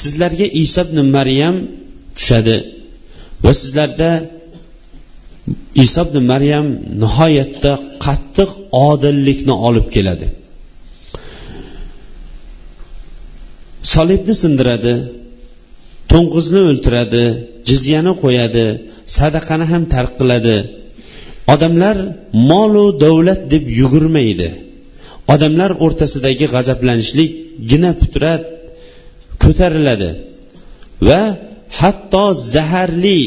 sizlarga 0.00 0.46
iso 0.64 0.80
ibn 0.86 0.98
maryam 1.16 1.56
tushadi 2.16 2.56
va 3.44 3.52
sizlarda 3.60 4.10
iso 5.84 6.02
ibn 6.08 6.16
maryam 6.32 6.66
nihoyatda 7.02 7.72
qattiq 8.04 8.50
odillikni 8.88 9.54
olib 9.68 9.86
keladi. 9.94 10.26
Solibni 13.94 14.34
sindiradi 14.42 14.94
to'ng'izni 16.12 16.60
o'ltiradi 16.70 17.24
jizyani 17.68 18.12
qo'yadi 18.22 18.66
sadaqani 19.16 19.66
ham 19.72 19.82
tark 19.94 20.12
qiladi. 20.20 20.56
Odamlar 21.54 21.96
molu 22.50 22.86
davlat 23.04 23.40
deb 23.52 23.64
yugurmaydi. 23.80 24.48
Odamlar 25.34 25.70
o'rtasidagi 25.84 26.46
g'azablanishlik 26.54 27.30
gina 27.70 27.90
putrat 28.00 28.42
ko'tariladi 29.42 30.10
va 31.08 31.22
hatto 31.80 32.24
zaharli 32.54 33.20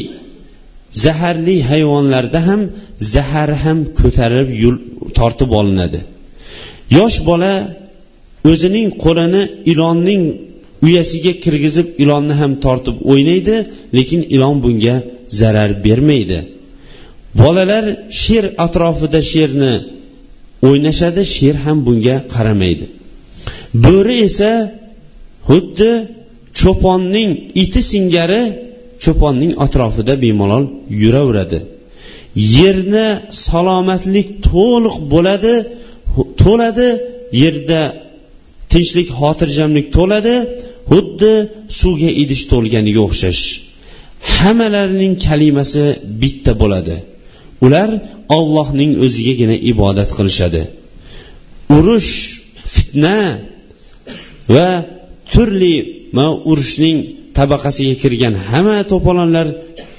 zaharli 1.04 1.56
hayvonlarda 1.70 2.40
ham 2.48 2.60
zahar 3.14 3.50
ham 3.64 3.78
ko'tarib 4.00 4.48
tortib 5.18 5.50
olinadi. 5.60 6.00
Yosh 6.98 7.18
bola 7.28 7.54
o'zining 8.50 8.88
qo'lini 9.04 9.42
ilonning 9.72 10.22
uyasiga 10.86 11.32
kirgizib 11.44 11.88
ilonni 12.02 12.34
ham 12.40 12.52
tortib 12.64 12.96
o'ynaydi 13.12 13.56
lekin 13.96 14.20
ilon 14.34 14.56
bunga 14.64 14.96
zarar 15.40 15.70
bermaydi. 15.86 16.38
Bolalar 17.40 17.84
sher 18.22 18.44
atrofida 18.66 19.20
sherni 19.32 19.74
o'ynashadi 20.68 21.22
sher 21.36 21.56
ham 21.64 21.78
bunga 21.86 22.16
qaramaydi. 22.34 22.86
Bo'ri 23.84 24.16
esa 24.28 24.52
xuddi 25.48 25.90
cho'ponning 26.60 27.30
iti 27.62 27.80
singari 27.92 28.42
cho'ponning 29.04 29.52
atrofida 29.64 30.14
bemalol 30.24 30.64
yuraveradi. 31.02 31.58
Yerni 32.58 33.08
salomatlik 33.46 34.28
to'liq 34.50 34.96
bo'ladi 35.12 35.54
to'ladi 36.42 36.88
yerda 37.42 37.82
tinchlik 38.72 39.08
xotirjamlik 39.18 39.86
to'ladi 39.96 40.34
xuddi 40.90 41.34
suvga 41.80 42.10
idish 42.22 42.44
to'lganiga 42.52 43.00
o'xshash. 43.08 43.42
Hammalarining 44.36 45.14
kalimasi 45.26 45.84
bitta 46.22 46.52
bo'ladi. 46.62 46.96
Ular 47.66 47.90
ollohning 48.38 48.92
o'zigagina 49.04 49.56
ibodat 49.72 50.10
qilishadi. 50.16 50.62
Urush 51.76 52.12
fitna 52.74 53.18
va 54.54 54.68
turli 55.32 55.74
urushning 56.50 56.96
tabaqasiga 57.38 57.94
kirgan 58.02 58.34
hamma 58.48 58.78
to'polonlar 58.92 59.46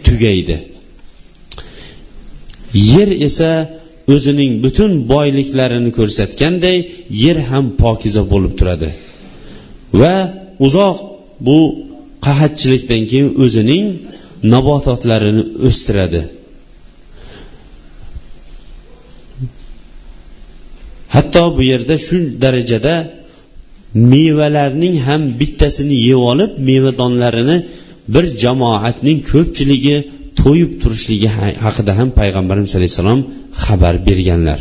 tugaydi. 0.05 0.57
Yer 2.93 3.09
esa 3.27 3.51
o'zining 4.13 4.51
butun 4.63 4.91
boyliklarini 5.13 5.91
ko'rsatganday 5.97 6.77
yer 7.23 7.37
ham 7.49 7.65
pokiza 7.81 8.21
bo'lib 8.31 8.53
turadi. 8.59 8.89
Va 10.01 10.15
uzoq 10.65 10.97
bu 11.47 11.57
qahatchilikdan 12.25 13.01
keyin 13.09 13.29
o'zining 13.43 13.85
nabototlarini 14.53 15.43
o'stiradi. 15.67 16.21
Hatto 21.15 21.43
bu 21.57 21.61
yerda 21.71 21.95
shu 22.07 22.17
darajada 22.43 22.95
mevalarning 24.13 24.95
ham 25.07 25.21
bittasini 25.39 25.95
yeb 26.07 26.21
olib 26.31 26.51
mevadonlarini 26.69 27.57
bir 28.13 28.25
jamoatning 28.43 29.19
ko'pchiligi 29.31 29.97
to'yib 30.41 30.71
turishligi 30.81 31.29
haqida 31.65 31.91
ham 31.99 32.09
payg'ambarimiz 32.19 32.71
alayhissalom 32.79 33.19
xabar 33.63 33.95
berganlar. 34.07 34.59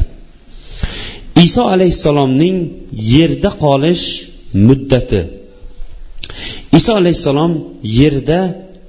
Iso 1.46 1.62
alayhissalomning 1.74 2.56
yerda 3.14 3.50
qolish 3.64 4.04
muddati 4.68 5.20
iso 6.78 6.92
alayhissalom 7.00 7.52
yerda 8.00 8.40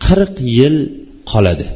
qirq 0.06 0.36
yil 0.58 0.78
qoladi. 1.32 1.68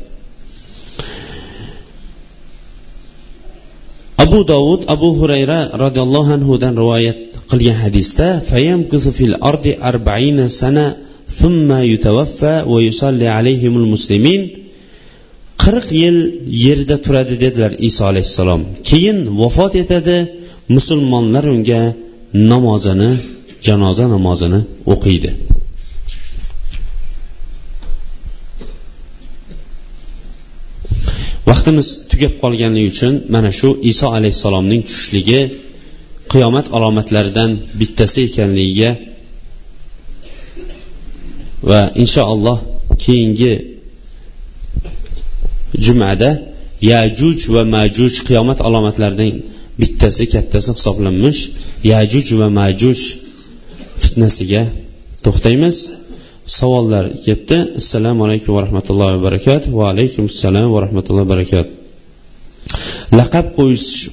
Abu 4.23 4.39
dovud 4.53 4.81
abu 4.95 5.09
hurayra 5.19 5.59
roziyallohu 5.83 6.31
anhudan 6.37 6.73
rivoyat 6.81 7.19
qilgan 7.51 7.77
hadisda 7.83 8.27
fil 9.17 9.35
ardi 9.49 9.71
arba'ina 9.89 10.45
sana 10.61 10.85
thumma 11.39 11.79
yutawaffa 11.93 12.53
va 12.71 12.77
yusalli 12.87 13.27
alayhimul 13.37 13.87
muslimin. 13.93 14.41
Qirq 15.63 15.87
yil 16.03 16.17
yerda 16.65 16.95
turadi 17.05 17.35
dedilar 17.43 17.71
iso 17.89 18.03
alayhissalom. 18.11 18.61
Keyin 18.89 19.17
vafot 19.41 19.73
etadi 19.83 20.17
musulmonlar 20.75 21.45
unga 21.55 21.81
namozini 22.51 23.11
janoza 23.67 24.05
namozini 24.15 24.59
o'qiydi. 24.93 25.31
Vaqtimiz 31.51 31.87
tugab 32.11 32.33
qolganligi 32.41 32.87
uchun 32.93 33.13
mana 33.33 33.49
shu 33.59 33.69
iso 33.91 34.07
alayhissalomning 34.17 34.81
tushishligi 34.87 35.41
qiyomat 36.31 36.65
alomatlaridan 36.77 37.51
bittasi 37.79 38.19
ekanligiga 38.29 38.91
va 41.69 41.81
inshaalloh 42.03 42.57
keyingi 43.03 43.53
jumada 45.85 46.29
yajuj 46.91 47.39
va 47.55 47.63
majuj 47.75 48.13
qiyomat 48.27 48.59
alomatlaridan 48.67 49.31
bittasi 49.81 50.23
kattasi 50.33 50.69
hisoblanmish 50.77 51.41
yajuj 51.91 52.27
va 52.41 52.47
majuj 52.59 52.99
fitnasiga 54.01 54.63
to'xtaymiz. 55.25 55.77
Savollar 56.57 57.05
kelibdi 57.25 57.57
assalomu 57.79 58.21
alaykum 58.27 58.51
va 58.55 58.61
rahmatullohi 58.65 59.11
va 59.17 59.21
barakatuh 59.27 59.69
va 59.79 59.85
alaykum 59.93 60.23
assalom 60.31 60.67
va 60.75 60.79
rahmatullohi 60.85 61.25
va 61.27 61.33
barakatuh 61.35 61.73
laqab 63.19 63.45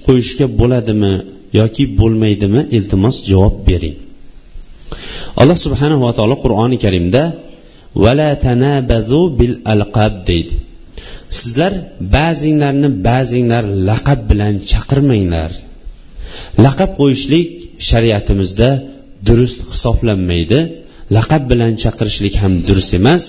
qo'yishga 0.06 0.46
bo'ladimi 0.60 1.14
yoki 1.60 1.84
bo'lmaydimi? 2.00 2.60
Iltimos 2.76 3.16
javob 3.30 3.56
bering. 3.68 3.96
Alloh 5.40 5.58
subhanahu 5.66 6.02
va 6.06 6.12
taolo 6.18 6.36
qur'oni 6.44 6.76
karimda 6.84 7.22
vala 8.04 8.30
tanabazu 8.46 9.22
bil 9.38 9.54
alqab 9.72 10.12
deydi. 10.28 10.54
Sizlar 11.38 11.72
ba'zinglarni 12.16 12.88
ba'zinglar 13.08 13.64
laqab 13.88 14.20
bilan 14.30 14.54
chaqirmanglar. 14.70 15.50
Laqab 16.64 16.90
qo'yishlik 17.00 17.48
shariatimizda 17.88 18.70
durust 19.26 19.58
hisoblanmaydi. 19.72 20.60
Laqab 21.16 21.42
bilan 21.50 21.72
chaqirishlik 21.82 22.34
ham 22.42 22.52
durust 22.68 22.92
emas. 23.00 23.24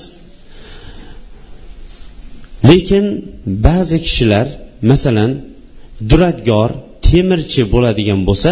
Lekin 2.69 3.05
ba'zi 3.67 3.97
kishilar 4.05 4.47
masalan 4.91 5.32
duradgor 6.09 6.69
temirchi 7.07 7.61
bo'ladigan 7.73 8.21
bo'lsa 8.30 8.51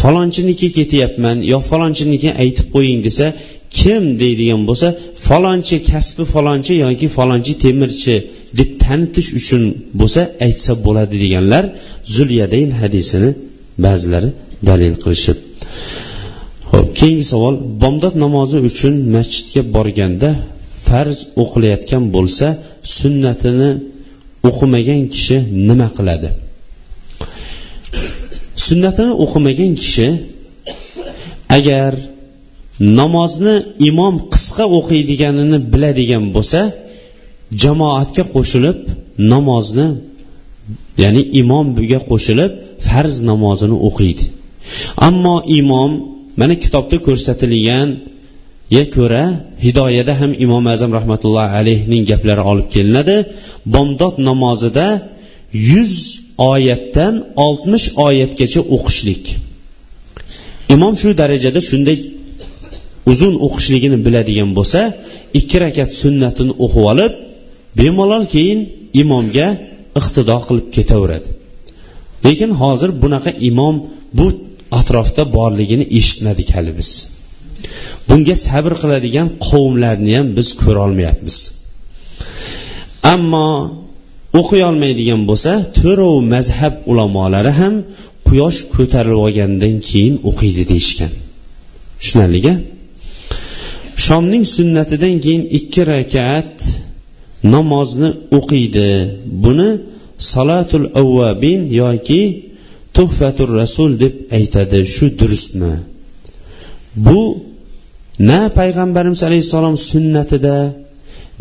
falonchiniki 0.00 0.68
ketyapman 0.78 1.36
yo 1.52 1.58
falonchiniki 1.70 2.30
aytib 2.42 2.66
qo'ying 2.74 3.00
desa 3.06 3.26
kim 3.78 4.02
deydigan 4.22 4.62
bo'lsa 4.68 4.88
falonchi 5.26 5.76
kasbi 5.90 6.24
falonchi 6.34 6.72
yoki 6.84 7.06
falonchi 7.16 7.52
temirchi 7.64 8.16
deb 8.58 8.70
tanitish 8.84 9.30
uchun 9.40 9.62
bo'lsa 10.00 10.20
aytsa 10.46 10.72
bo'ladi 10.86 11.16
deganlar 11.24 11.64
zulyadayn 12.16 12.70
hadisini 12.80 13.30
ba'zilari 13.84 14.30
dalil 14.68 14.94
qilishib. 15.02 15.38
Ho'p 16.70 16.88
keyingi 16.98 17.26
savol. 17.32 17.54
Bomdod 17.82 18.14
namozi 18.24 18.58
uchun 18.68 18.94
masjidga 19.14 19.62
borganda 19.76 20.30
farz 20.86 21.18
o'qilayotgan 21.42 22.02
bo'lsa 22.16 22.46
sunnatini 22.98 23.70
o'qimagan 24.48 25.02
kishi 25.14 25.36
nima 25.68 25.88
qiladi? 25.96 26.28
Sunnatini 28.66 29.12
o'qimagan 29.24 29.72
kishi 29.82 30.08
agar 31.58 31.92
namozni 33.00 33.54
imom 33.90 34.14
qisqa 34.32 34.64
o'qiydiganini 34.78 35.58
biladigan 35.72 36.24
bo'lsa 36.36 36.60
jamoatga 37.62 38.24
qo'shilib 38.34 38.78
namozni 39.32 39.86
ya'ni 41.02 41.22
imomga 41.40 42.00
qo'shilib 42.10 42.52
farz 42.86 43.14
namozini 43.30 43.76
o'qiydi. 43.88 44.24
Ammo 45.08 45.36
imom 45.60 45.92
mana 46.40 46.54
kitobda 46.64 46.96
ko'rsatilgan 47.06 47.88
ya 48.76 48.84
ko'ra 48.96 49.24
hidoyada 49.64 50.12
ham 50.20 50.32
imom 50.44 50.64
azam 50.74 50.90
rahmatullohi 50.98 51.52
alayhning 51.60 52.02
gaplari 52.10 52.42
olib 52.50 52.68
kelinadi. 52.74 53.16
Bomdod 53.74 54.14
namozida 54.28 54.86
yuz 55.70 55.92
oyatdan 56.52 57.14
oltmish 57.46 57.86
oyatgacha 58.06 58.60
o'qishlik. 58.76 59.24
Imom 60.74 60.94
shu 61.00 61.08
darajada 61.20 61.60
shunday 61.70 61.98
uzun 63.12 63.34
o'qishligini 63.46 63.98
biladigan 64.06 64.50
bo'lsa 64.58 64.80
ikki 65.38 65.56
rakat 65.64 65.90
sunnatini 66.02 66.52
o'qib 66.64 66.84
olib 66.92 67.12
bemalol 67.80 68.24
keyin 68.34 68.60
imomga 69.02 69.48
iqtido 70.00 70.36
qilib 70.46 70.66
ketaveradi. 70.76 71.28
Lekin 72.26 72.50
hozir 72.60 72.90
bunaqa 73.02 73.30
imom 73.50 73.74
bu 74.18 74.26
atrofda 74.80 75.22
borligini 75.36 75.84
eshitmadik 75.98 76.48
hali 76.56 76.72
biz. 76.78 76.90
Bunga 78.08 78.36
sabr 78.46 78.72
qiladigan 78.82 79.28
qavmlarni 79.48 80.12
ham 80.18 80.28
biz 80.38 80.48
ko'rolmayapmiz 80.62 81.36
ammo 83.14 83.48
o'qiy 84.40 84.62
olmaydigan 84.70 85.22
bo'lsa 85.30 85.52
to'rov 85.78 86.14
mazhab 86.34 86.74
ulamolari 86.90 87.52
ham 87.60 87.74
quyosh 88.28 88.58
ko'tarilib 88.74 89.20
olgandan 89.26 89.74
keyin 89.88 90.14
o'qiydi 90.30 90.62
deyishgan. 90.72 91.12
Tushunarlika 92.00 92.52
shomning 94.06 94.44
sunnatidan 94.56 95.14
keyin 95.24 95.44
ikki 95.58 95.82
rakat 95.92 96.54
namozni 97.54 98.10
o'qiydi. 98.38 98.88
Buni 99.44 99.70
salatul 100.32 100.86
avvabin 101.02 101.60
yoki 101.82 102.20
tuhfatur 102.96 103.48
rasul 103.60 103.90
deb 104.02 104.14
aytadi 104.38 104.78
shu 104.94 105.06
durustmi? 105.20 105.72
Bu 107.06 107.20
na 108.30 108.40
payg'ambarimiz 108.58 109.20
alayhissalom 109.28 109.76
sunnatida 109.90 110.56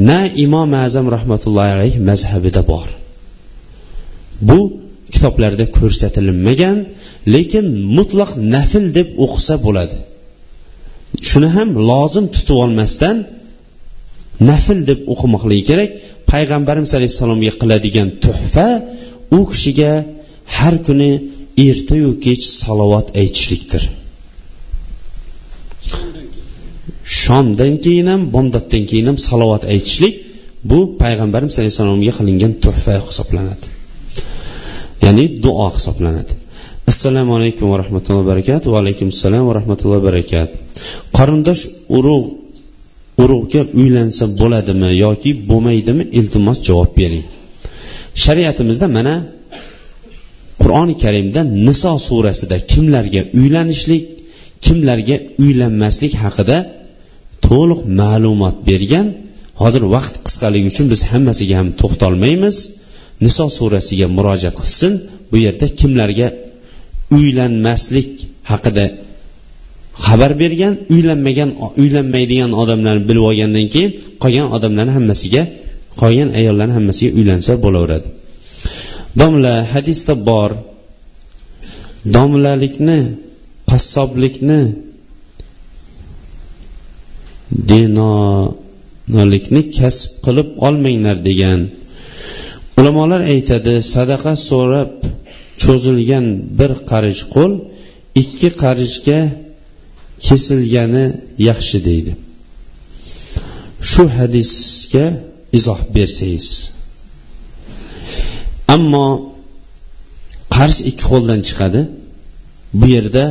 na 0.09 0.19
imom 0.45 0.71
azam 0.85 1.05
rahmatullohi 1.15 1.71
alayhi 1.77 1.99
mazhabida 2.09 2.61
bor. 2.71 2.87
Bu 4.49 4.59
kitoblarda 5.13 5.65
ko'rsatilmagan 5.77 6.77
lekin 7.35 7.65
mutlaq 7.97 8.31
nafl 8.55 8.85
deb 8.97 9.07
o'qisa 9.25 9.55
bo'ladi. 9.65 9.97
Shuni 11.29 11.49
ham 11.55 11.69
lozim 11.89 12.25
tutib 12.35 12.57
olmasdan 12.63 13.17
nafl 14.49 14.79
deb 14.89 14.99
o'qimoqligi 15.13 15.63
kerak. 15.69 15.91
Payg'ambarimiz 16.31 16.91
alayhissalomga 16.97 17.53
qiladigan 17.61 18.07
tuhfa 18.25 18.67
u 19.37 19.39
kishiga 19.51 19.91
har 20.57 20.75
kuni 20.87 21.11
ertayu 21.57 22.19
kech 22.25 22.43
salovat 22.61 23.07
aytishlikdir. 23.21 23.83
Shomdan 27.21 27.73
keyin 27.85 28.07
ham 28.11 28.21
bomdoddan 28.35 28.83
keyin 28.89 29.07
ham 29.09 29.17
salovat 29.27 29.63
aytishlik 29.73 30.13
bu 30.69 30.79
payg'ambarimiz 31.01 31.55
alayhissalomga 31.59 32.13
qilingan 32.19 32.53
tuhfa 32.63 32.95
hisoblanadi. 33.07 33.67
Ya'ni 35.05 35.25
duo 35.43 35.67
hisoblanadi. 35.77 36.33
Assalomu 36.91 37.31
alaykum 37.39 37.65
va 37.71 37.77
rahmatullohi 37.83 38.23
va 38.23 38.29
barakatuh. 38.33 38.67
Va 38.73 38.79
alaykum 38.83 39.07
assalom 39.15 39.43
va 39.49 39.53
rahmatullohi 39.59 39.99
va 40.01 40.07
barakatuh. 40.11 40.55
Qarindosh 41.17 41.63
urug' 41.97 42.29
urug'ga 43.23 43.61
uylansa 43.81 44.25
bo'ladimi 44.41 44.89
yoki 45.05 45.31
bo'lmaydimi 45.49 46.03
iltimos 46.19 46.57
javob 46.67 46.91
bering. 46.99 47.25
Shariatimizda 48.23 48.87
mana 48.97 49.13
qur'oni 50.66 50.95
karimda 51.03 51.41
niso 51.68 51.93
surasida 52.07 52.57
kimlarga 52.72 53.22
uylanishlik 53.39 54.03
kimlarga 54.66 55.18
uylanmaslik 55.43 56.13
haqida 56.24 56.57
to'liq 57.47 57.80
ma'lumot 58.01 58.57
bergan. 58.70 59.07
Hozir 59.61 59.84
vaqt 59.95 60.16
qisqaligi 60.26 60.68
uchun 60.72 60.88
biz 60.93 61.01
hammasiga 61.11 61.55
ham 61.59 61.70
to'xtalmaymiz. 61.82 62.55
Niso 63.26 63.45
surasiga 63.57 64.07
murojaat 64.18 64.55
qilsin 64.63 64.93
bu 65.32 65.38
yerda 65.45 65.68
kimlarga 65.80 66.28
uylanmaslik 67.18 68.09
haqida 68.51 68.86
xabar 70.05 70.32
bergan 70.41 70.74
uylanmagan 70.93 71.49
uylanmaydigan 71.82 72.51
odamlarni 72.61 73.03
bilib 73.09 73.24
olgandan 73.30 73.68
keyin 73.74 73.91
qolgan 74.24 74.47
odamlarni 74.55 74.93
hammasiga 74.97 75.43
qolgan 76.01 76.30
ayollarni 76.39 76.74
hammasiga 76.78 77.11
uylansa 77.20 77.51
bo'laveradi. 77.66 78.07
Domla 79.20 79.55
hadisda 79.74 80.13
bor. 80.30 80.51
Domlalikni 82.16 82.99
qassoblikni 83.70 84.61
dinolikni 87.70 89.61
kasb 89.78 90.11
qilib 90.26 90.49
olmanglar 90.68 91.18
degan. 91.30 91.61
Ulamolar 92.80 93.22
aytadi 93.34 93.76
sadaqa 93.93 94.34
so'rab 94.49 94.91
cho'zilgan 95.63 96.26
bir 96.59 96.72
qarich 96.89 97.24
qo'l 97.36 97.53
ikki 98.22 98.49
qarichga 98.63 99.20
kesilgani 100.26 101.05
yaxshi 101.49 101.78
deydi. 101.88 102.13
Shu 103.91 104.03
hadisga 104.18 105.05
izoh 105.57 105.82
bersangiz. 105.95 106.47
Ammo 108.76 109.07
qarz 110.55 110.78
ikki 110.89 111.03
qo'ldan 111.11 111.39
chiqadi. 111.47 111.82
Bu 112.80 112.86
yerda 112.95 113.26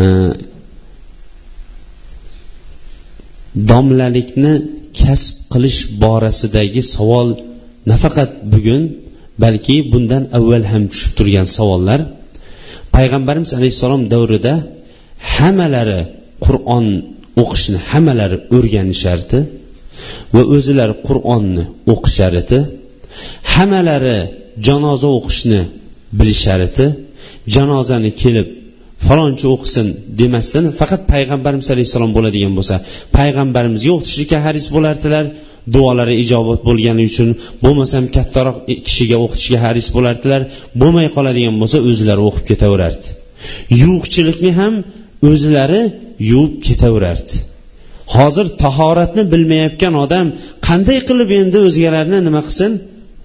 e, 0.00 0.04
domlalikni 3.70 4.54
kasb 5.00 5.34
qilish 5.52 5.80
borasidagi 6.02 6.82
savol 6.94 7.28
nafaqat 7.90 8.30
bugun 8.52 8.82
balki 9.42 9.76
bundan 9.92 10.24
avval 10.38 10.64
ham 10.72 10.82
tushib 10.92 11.12
turgan 11.18 11.48
savollar. 11.56 12.00
Payg'ambarimiz 12.96 13.52
alayhissalom 13.58 14.02
davrida 14.14 14.54
hammalari 15.34 16.00
qur'on 16.44 16.86
o'qishni 17.42 17.78
hammalari 17.90 18.36
o'rganishardi 18.56 19.38
va 20.34 20.42
o'zilari 20.56 20.94
qur'onni 21.08 21.64
o'qishar 21.92 22.32
edi 22.42 22.58
hammalari 23.54 24.18
janoza 24.66 25.08
o'qishni 25.18 25.60
bilish 26.18 26.40
sharti 26.46 26.86
janozani 27.54 28.10
kelib 28.22 28.48
falonchi 29.06 29.46
o'qisin 29.54 29.86
demasdan 30.20 30.64
faqat 30.80 31.02
payg'ambarimiz 31.12 31.68
alayhissalom 31.74 32.10
bo'ladigan 32.16 32.52
bo'lsa 32.58 32.74
payg'ambarimizga 33.16 33.90
o'qitishlikka 33.96 34.38
haris 34.46 34.66
bo'lardilar 34.76 35.24
duolari 35.74 36.14
ijobat 36.24 36.60
bo'lgani 36.68 37.02
uchun 37.10 37.28
bo'lmasam 37.64 38.04
kattaroq 38.16 38.56
kishiga 38.86 39.16
o'qitishga 39.24 39.58
haris 39.66 39.88
bo'lardilar 39.96 40.42
bo'lmay 40.80 41.08
qoladigan 41.16 41.54
bo'lsa 41.62 41.78
o'zlari 41.90 42.22
o'qib 42.28 42.44
ketaverardi 42.50 43.08
yuviqchilikni 43.82 44.52
ham 44.60 44.74
o'zlari 45.30 45.82
yuvib 46.30 46.54
ketaverardi. 46.66 47.34
Hozir 48.16 48.46
tahoratni 48.62 49.22
bilmayotgan 49.32 49.94
odam 50.04 50.26
qanday 50.68 50.98
qilib 51.08 51.30
endi 51.40 51.58
o'zgalarni 51.68 52.18
nima 52.26 52.40
qilsin? 52.48 52.72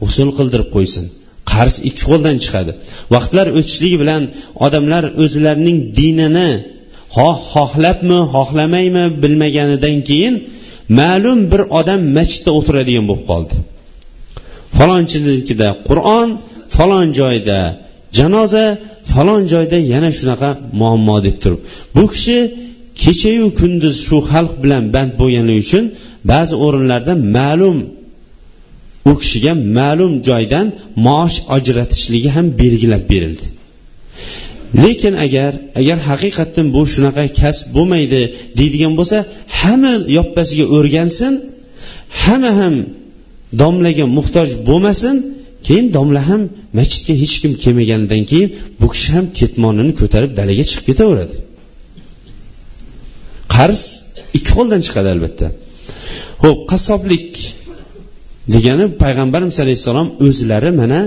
G'usul 0.02 0.30
qildirib 0.38 0.70
qo'ysin. 0.76 1.06
Qarz 1.52 1.76
ikki 1.90 2.04
qo'ldan 2.10 2.38
chiqadi. 2.44 2.72
Vaqtlar 3.14 3.48
o'tishligi 3.58 3.98
bilan 4.04 4.24
odamlar 4.66 5.04
o'zlarining 5.24 5.78
dinini 6.00 6.52
xoh 7.16 7.38
xohlabmi 7.54 8.20
xohlamaymi 8.34 9.06
bilmaganidan 9.22 9.98
keyin 10.10 10.36
ma'lum 11.00 11.40
bir 11.52 11.62
odam 11.80 12.02
masjidda 12.18 12.52
o'tiradigan 12.60 13.06
bo'lib 13.10 13.26
qoldi. 13.32 13.56
Falonchinikida 14.78 15.70
qur'on 15.88 16.30
falon 16.76 17.08
joyda 17.20 17.60
janoza 18.18 18.66
falon 19.12 19.42
joyda 19.54 19.78
yana 19.94 20.10
shunaqa 20.20 20.50
muammo 20.80 21.18
deb 21.28 21.36
turib. 21.44 21.60
Bu 21.96 22.04
kishi 22.14 22.38
kechayu 23.04 23.46
kunduz 23.60 23.96
shu 24.08 24.18
xalq 24.32 24.54
bilan 24.64 24.84
band 24.96 25.12
bo'lganligi 25.22 25.62
uchun 25.66 25.84
ba'zi 26.32 26.56
o'rinlarda 26.66 27.14
ma'lum 27.38 27.78
u 29.10 29.12
kishiga 29.22 29.54
ma'lum 29.78 30.14
joydan 30.30 30.68
maosh 31.08 31.38
ajratishligi 31.58 32.30
ham 32.36 32.48
belgilab 32.62 33.04
berildi. 33.12 33.46
Lekin 34.84 35.14
agar 35.26 35.52
agar 35.80 35.98
haqiqatdan 36.10 36.68
bu 36.76 36.82
shunaqa 36.94 37.26
kasb 37.40 37.66
bo'lmaydi 37.76 38.22
deydigan 38.60 38.94
bo'lsa 39.00 39.18
hamma 39.60 39.94
yoppasiga 40.18 40.66
o'rgansin 40.78 41.34
hamma 42.24 42.52
ham 42.62 42.76
domlaga 43.62 44.06
muhtoj 44.18 44.50
bo'lmasin 44.70 45.16
keyin 45.68 45.88
domla 45.98 46.22
ham 46.30 46.42
masjidga 46.78 47.14
hech 47.22 47.36
kim 47.42 47.52
kelmaganidan 47.64 48.22
keyin 48.32 48.50
bu 48.80 48.88
kishi 48.94 49.10
ham 49.16 49.26
ketmonini 49.40 49.94
ko'tarib 50.02 50.32
dalaga 50.40 50.64
chiqib 50.70 50.86
ketaveradi. 50.90 51.36
Qarz 53.56 53.82
ikki 54.38 54.52
qo'ldan 54.58 54.82
chiqadi 54.86 55.10
albatta. 55.16 55.48
Ho'p 56.44 56.60
qassoblik 56.72 57.30
degani 58.54 58.86
payg'ambarimiz 59.02 59.58
alayhissalom 59.64 60.08
o'zlari 60.28 60.72
mana 60.82 61.00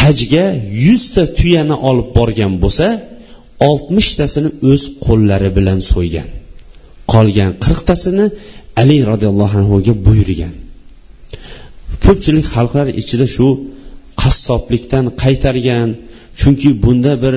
hajga 0.00 0.46
yuzta 0.86 1.22
tuyani 1.38 1.76
olib 1.88 2.08
borgan 2.18 2.52
bo'lsa 2.62 2.86
oltmishtasini 3.68 4.50
o'z 4.70 4.82
qo'llari 5.06 5.50
bilan 5.58 5.78
so'ygan. 5.92 6.28
Qolgan 7.12 7.50
qirqtasini 7.64 8.26
ali 8.80 8.98
roziyallohu 9.10 9.56
anhuga 9.62 9.94
buyurgan. 10.06 10.54
Ko'pchilik 12.04 12.46
xalqlar 12.54 12.86
ichida 13.00 13.26
shu 13.36 13.46
qassoblikdan 14.22 15.04
qaytargan 15.22 15.88
chunki 16.40 16.68
bunda 16.84 17.12
bir 17.24 17.34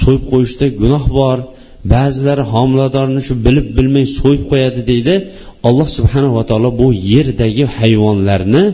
so'yib 0.00 0.22
qo'yishda 0.32 0.66
gunoh 0.80 1.04
bor. 1.18 1.38
Ba'zilari 1.94 2.44
homiladorni 2.52 3.20
shu 3.28 3.34
bilib 3.46 3.66
bilmay 3.78 4.06
so'yib 4.18 4.42
qo'yadi 4.50 4.80
deydi. 4.90 5.14
Alloh 5.68 5.88
subhanava 5.98 6.42
taolo 6.50 6.70
bu 6.80 6.88
yerdagi 7.14 7.64
hayvonlarni 7.78 8.64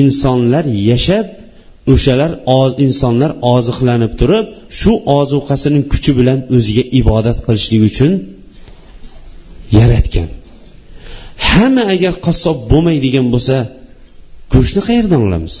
insonlar 0.00 0.64
yashab 0.90 1.26
o'shalar 1.92 2.30
insonlar 2.84 3.30
oziqlanib 3.54 4.12
turib 4.20 4.46
shu 4.78 4.92
ozuqasining 5.18 5.84
kuchi 5.92 6.10
bilan 6.18 6.38
o'ziga 6.56 6.84
ibodat 7.00 7.38
qilishlik 7.46 7.82
uchun 7.90 8.12
yaratgan. 9.78 10.28
Hamma 11.50 11.84
agar 11.94 12.14
qassob 12.26 12.56
bo'lmaydigan 12.72 13.26
bo'lsa 13.34 13.56
go'shtni 14.54 14.82
qayerdan 14.88 15.20
olamiz? 15.28 15.56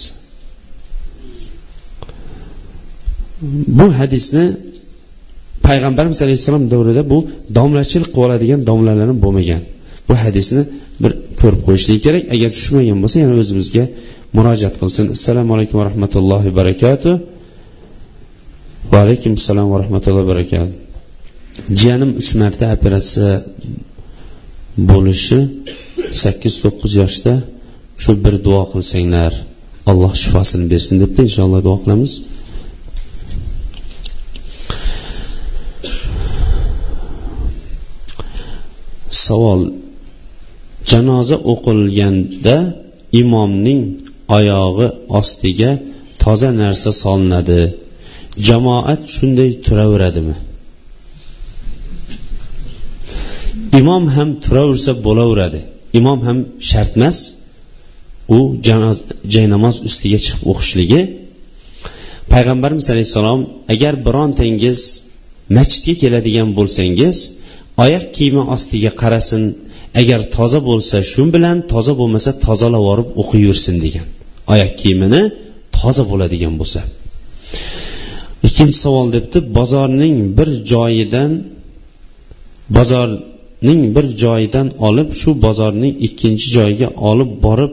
Bu 3.78 3.86
hadisni 3.98 4.44
payg'ambarimiz 5.66 6.18
alayhissalom 6.26 6.64
davrida 6.72 7.02
bu 7.12 7.18
domlachilik 7.56 8.08
qilib 8.14 8.24
oladigan 8.26 8.60
domlalar 8.70 9.06
ham 9.10 9.18
bo'lmagan. 9.24 9.62
Bu 10.08 10.14
hadisni 10.24 10.62
bir 11.02 11.12
ko'rib 11.40 11.60
qo'yishlik 11.66 12.00
kerak. 12.06 12.24
Agar 12.34 12.50
tushmagan 12.56 12.98
bo'lsa 13.02 13.16
yana 13.24 13.34
o'zimizga 13.42 13.84
murojaat 14.36 14.74
qilsin. 14.80 15.04
Assalomu 15.16 15.50
alaykum 15.56 15.76
va 15.80 15.84
rahmatullohi 15.90 16.48
va 16.52 16.56
barakatuh. 16.60 17.14
Va 18.92 18.98
alaykum 19.04 19.32
assalom 19.38 19.66
va 19.72 19.78
rahmatullohi 19.84 20.24
va 20.24 20.32
barakatuh. 20.34 20.74
Jiyanim 21.80 22.10
uch 22.20 22.30
marta 22.42 22.64
operatsiya 22.76 23.32
bo'lishi 24.90 25.38
sakkiz 26.22 26.54
to'qqiz 26.62 26.92
yoshda 27.02 27.34
shu 28.02 28.12
bir 28.24 28.34
duo 28.46 28.62
qilsanglar 28.72 29.32
alloh 29.90 30.12
shifosini 30.22 30.66
bersin 30.72 30.94
debdi. 31.02 31.20
Inshaalloh 31.28 31.60
duo 31.66 31.76
qilamiz. 31.82 32.12
Savol 39.24 39.60
janoza 40.90 41.36
o'qilganda 41.52 42.56
imomning 43.22 43.82
oyog'i 44.38 44.88
ostiga 45.18 45.70
toza 46.22 46.50
narsa 46.62 46.90
solinadi. 47.02 47.60
Jamoat 48.48 49.00
shunday 49.14 49.50
turaveradimi? 49.66 50.36
Imom 53.80 54.04
ham 54.16 54.28
turaversa 54.44 54.92
bo'laveradi. 55.06 55.60
Imom 55.98 56.18
ham 56.26 56.38
shart 56.70 56.92
emas. 56.98 57.18
U 58.36 58.38
jaynamoz 59.34 59.76
ustiga 59.88 60.18
chiqib 60.24 60.42
o'qishligi. 60.52 61.00
Payg'ambarimiz 62.32 62.86
alayhissalom 62.94 63.40
agar 63.74 63.94
birontangiz 64.06 64.80
masjidga 65.56 65.94
keladigan 66.02 66.48
bo'lsangiz 66.58 67.16
oyoq 67.84 68.04
kiyimi 68.16 68.42
ostiga 68.54 68.90
qarasin 69.02 69.42
agar 70.00 70.20
toza 70.36 70.60
bo'lsa 70.68 70.96
shu 71.12 71.22
bilan 71.34 71.56
toza 71.72 71.92
bo'lmasa 72.00 72.30
tozalab 72.46 72.82
yuborib 72.84 73.08
o'qiyversin 73.22 73.76
degan. 73.84 74.06
Oyoq 74.52 74.72
kiyimini 74.80 75.22
toza 75.78 76.02
bo'ladigan 76.10 76.54
bo'lsa. 76.60 76.80
Ikkinchi 78.46 78.78
savol 78.84 79.06
debdi 79.16 79.38
bozorning 79.58 80.16
bir 80.38 80.48
joyidan 80.72 81.30
bozorning 82.76 83.80
bir 83.96 84.06
joyidan 84.22 84.66
olib 84.88 85.08
shu 85.20 85.30
bozorning 85.46 85.94
ikkinchi 86.06 86.46
joyiga 86.56 86.88
olib 87.10 87.30
borib 87.46 87.72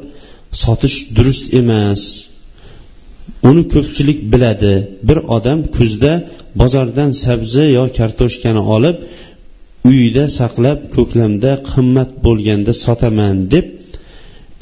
sotish 0.64 0.98
durust 1.16 1.46
emas. 1.60 2.02
Uni 3.50 3.64
ko'pchilik 3.74 4.20
biladi. 4.34 4.74
Bir 5.08 5.18
odam 5.36 5.60
kuzda 5.76 6.14
bozordan 6.62 7.10
sabzi 7.24 7.64
yo 7.78 7.84
kartoshkani 7.98 8.62
olib 8.76 8.98
uyida 9.90 10.26
saqlab 10.40 10.80
ko'klamda 10.96 11.52
qimmat 11.72 12.10
bo'lganda 12.26 12.74
sotaman 12.86 13.38
deb 13.54 13.66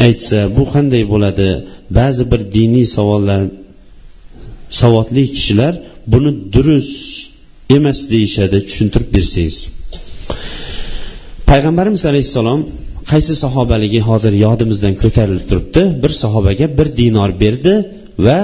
aytsa 0.08 0.40
bu 0.58 0.64
qanday 0.74 1.04
bo'ladi? 1.14 1.50
Ba'zi 1.98 2.24
bir 2.32 2.42
diniy 2.58 2.88
savollar 2.96 3.42
savodli 4.82 5.24
kishilar 5.36 5.74
buni 6.14 6.32
durust 6.54 6.96
emas 7.78 8.00
deyishadi. 8.14 8.58
Tushuntirib 8.68 9.10
bersangiz. 9.16 9.58
Payg'ambarimiz 11.50 12.04
alayhissalom 12.12 12.62
qaysi 13.12 13.34
sahobaligi 13.44 14.00
hozir 14.10 14.34
yodimizdan 14.46 14.96
ko'tarilib 15.04 15.46
turibdi? 15.50 15.84
Bir 16.04 16.12
sahobaga 16.24 16.68
bir 16.78 16.88
dinor 17.02 17.32
berdi 17.44 17.74
va 18.26 18.40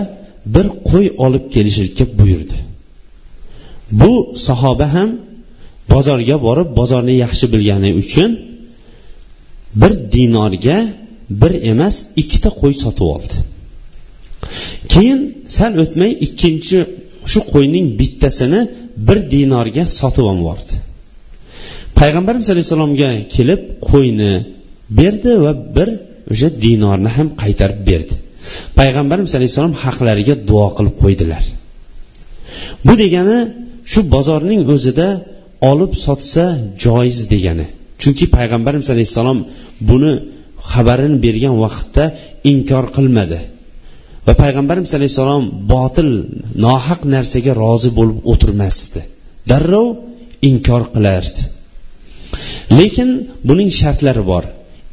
bir 0.56 0.68
qo'y 0.90 1.08
olib 1.26 1.46
kelishlikka 1.56 2.06
buyurdi. 2.20 2.58
Bu 4.02 4.14
sahoba 4.48 4.88
ham 4.96 5.10
bozorga 5.94 6.36
borib 6.48 6.70
bozorni 6.80 7.16
yaxshi 7.24 7.46
bilgani 7.54 7.92
uchun 8.02 8.30
bir 9.82 9.92
dinorga 10.14 10.78
bir 11.42 11.52
emas 11.72 11.96
ikkita 12.22 12.50
qo'y 12.62 12.74
sotib 12.84 13.08
oldi. 13.16 13.36
Keyin 14.94 15.20
sal 15.58 15.74
o'tmay 15.84 16.12
ikkinchi 16.26 16.78
shu 17.32 17.40
qo'yning 17.54 17.86
bittasini 18.00 18.62
bir 19.08 19.18
dinorga 19.34 19.84
sotib 20.00 20.26
olib 20.32 20.42
yubordi 20.44 20.76
payg'ambarimiz 22.00 22.48
alayhissalomga 22.54 23.10
kelib 23.36 23.62
qo'yni 23.90 24.34
berdi 25.00 25.32
va 25.44 25.52
bir 25.78 25.90
o'sha 26.34 26.50
dinorni 26.64 27.10
ham 27.18 27.28
qaytarib 27.42 27.80
berdi. 27.90 28.14
Payg'ambarimiz 28.80 29.34
alayhissalom 29.38 29.76
haqlariga 29.84 30.36
duo 30.50 30.68
qilib 30.78 30.96
qo'ydilar. 31.04 31.44
Bu 32.86 32.94
degani 33.04 33.38
shu 33.92 34.00
bozorning 34.16 34.62
o'zida 34.74 35.08
olib 35.62 35.94
sotsa 36.06 36.46
joiz 36.84 37.20
degani. 37.34 37.68
Chunki 38.02 38.26
payg'ambarimiz 38.38 38.90
alayhissalom 38.94 39.40
buni 39.90 40.14
xabarini 40.72 41.18
bergan 41.26 41.56
vaqtda 41.64 42.04
inkor 42.52 42.86
qilmadi. 42.98 43.40
Va 44.28 44.34
payg'ambarimiz 44.44 44.92
alayhissalom 44.98 45.44
botil 45.74 46.10
nohaq 46.66 47.02
narsaga 47.14 47.54
rozi 47.64 47.90
bo'lib 47.98 48.18
o'tirmasdi. 48.32 49.02
Darrov 49.50 49.88
inkor 50.50 50.84
qilardi. 50.96 51.42
Lekin 52.80 53.10
buning 53.50 53.72
shartlari 53.82 54.24
bor. 54.32 54.44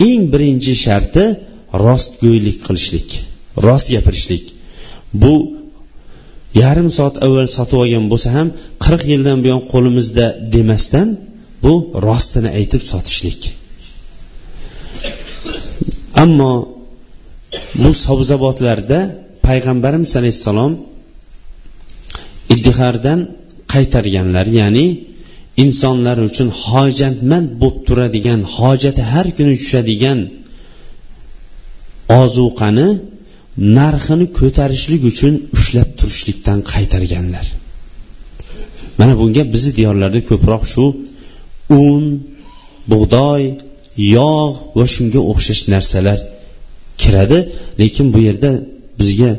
Eng 0.08 0.22
birinchi 0.32 0.72
sharti 0.84 1.24
rostgo'ylik 1.86 2.58
qilishlik 2.66 3.10
rost 3.66 3.86
gapirishlik. 3.94 4.44
Bu 5.22 5.34
yarim 6.62 6.88
soat 6.96 7.14
avval 7.26 7.48
sotib 7.56 7.78
olgan 7.84 8.04
bo'lsa 8.12 8.28
ham 8.36 8.48
qirq 8.84 9.02
yildan 9.12 9.38
buyon 9.44 9.60
qo'limizda 9.72 10.26
demasdan 10.54 11.08
bu 11.64 11.74
rostini 12.06 12.50
aytib 12.58 12.82
sotishlik. 12.90 13.40
Ammo 16.22 16.52
bu 17.82 17.90
sabzavotlarda 18.06 18.98
payg'ambarimiz 19.46 20.12
alayhissalom 20.20 20.72
iddihardan 22.54 23.20
qaytarganlar 23.72 24.46
ya'ni 24.60 24.86
insonlar 25.64 26.16
uchun 26.28 26.48
hojatmand 26.64 27.48
bo'lib 27.62 27.78
turadigan 27.88 28.40
hojati 28.56 29.02
har 29.12 29.26
kuni 29.36 29.54
tushadigan 29.62 30.18
ozuqani 32.22 32.88
narxini 33.58 34.26
ko'tarishlik 34.38 35.02
uchun 35.10 35.34
ushlab 35.56 35.88
turishlikdan 35.98 36.58
qaytarganlar. 36.72 37.46
Mana 38.98 39.14
bunga 39.20 39.42
bizni 39.54 39.72
diyorlarda 39.78 40.20
ko'proq 40.30 40.62
shu 40.72 40.84
un 41.82 42.04
bug'doy 42.92 43.42
yog' 44.18 44.56
va 44.78 44.86
shunga 44.94 45.20
o'xshash 45.30 45.62
narsalar 45.74 46.18
kiradi. 47.02 47.38
Lekin 47.80 48.06
bu 48.14 48.18
yerda 48.28 48.50
bizga 48.98 49.30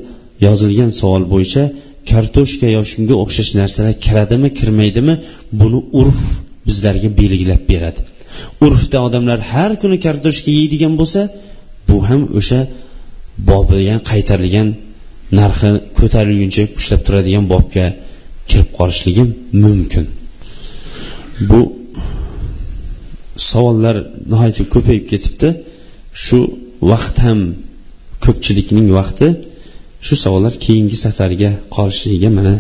yozilgan 0.46 0.92
savol 1.00 1.24
bo'yicha 1.34 1.64
kartoshka 2.12 2.68
yo 2.76 2.82
shunga 2.92 3.16
o'xshash 3.24 3.52
narsalar 3.60 3.94
kiradimi 4.06 4.50
kirmaydimi 4.60 5.14
buni 5.62 5.80
urf 6.02 6.22
bizlarga 6.68 7.10
belgilab 7.20 7.62
beradi. 7.72 8.02
Urfda 8.66 8.98
odamlar 9.08 9.40
har 9.54 9.72
kuni 9.82 9.98
kartoshka 10.06 10.50
yeydigan 10.60 10.94
bo'lsa 11.02 11.22
bu 11.88 11.98
ham 12.10 12.22
o'sha 12.40 12.60
bobiga 13.50 13.96
qaytarilgan 14.10 14.70
narxi 15.40 15.70
ko'tarilguncha 16.00 16.64
ushlab 16.80 17.02
turadigan 17.08 17.46
bobga 17.54 17.86
kirib 18.50 18.70
qolishligim 18.78 19.30
mumkin. 19.64 20.06
Bu 21.50 21.62
savollar 23.50 23.96
nihoyatda 24.32 24.64
ko'payib 24.74 25.06
ketibdi. 25.12 25.50
Shu 26.26 26.40
vaqt 26.92 27.16
ham 27.26 27.40
ko'pchilikning 28.26 28.88
vaqti 29.00 29.28
shu 30.06 30.16
savollar 30.24 30.54
keyingi 30.66 30.98
safarga 31.06 31.52
qolishligiga 31.76 32.30
mana 32.38 32.56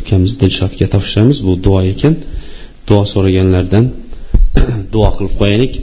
ukamiz 0.00 0.32
dilshodga 0.42 0.86
topshiramiz. 0.94 1.38
Bu 1.46 1.52
duo 1.66 1.80
ekan. 1.92 2.14
Duo 2.88 3.02
so'raganlardan 3.12 3.84
duo 4.94 5.08
qilib 5.16 5.34
qo'yaylik. 5.40 5.74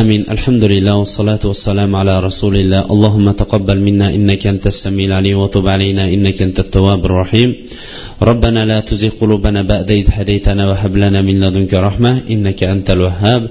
آمين 0.00 0.22
الحمد 0.30 0.64
لله 0.64 0.94
والصلاة 0.96 1.42
والسلام 1.44 1.90
على 1.96 2.14
رسول 2.20 2.54
الله 2.56 2.80
اللهم 2.94 3.26
تقبل 3.30 3.78
منا 3.86 4.14
إنك 4.14 4.46
أنت 4.46 4.66
السميع 4.66 5.06
العليم 5.06 5.38
وتب 5.38 5.66
علينا 5.68 6.04
إنك 6.14 6.42
أنت 6.42 6.58
التواب 6.60 7.04
الرحيم 7.06 7.54
ربنا 8.22 8.60
لا 8.70 8.78
تزغ 8.80 9.12
قلوبنا 9.20 9.62
بعد 9.62 9.90
إذ 9.90 10.06
هديتنا 10.16 10.62
وهب 10.70 10.96
لنا 10.96 11.20
من 11.22 11.40
لدنك 11.40 11.74
رحمة 11.74 12.12
إنك 12.30 12.60
أنت 12.64 12.90
الوهاب 12.90 13.42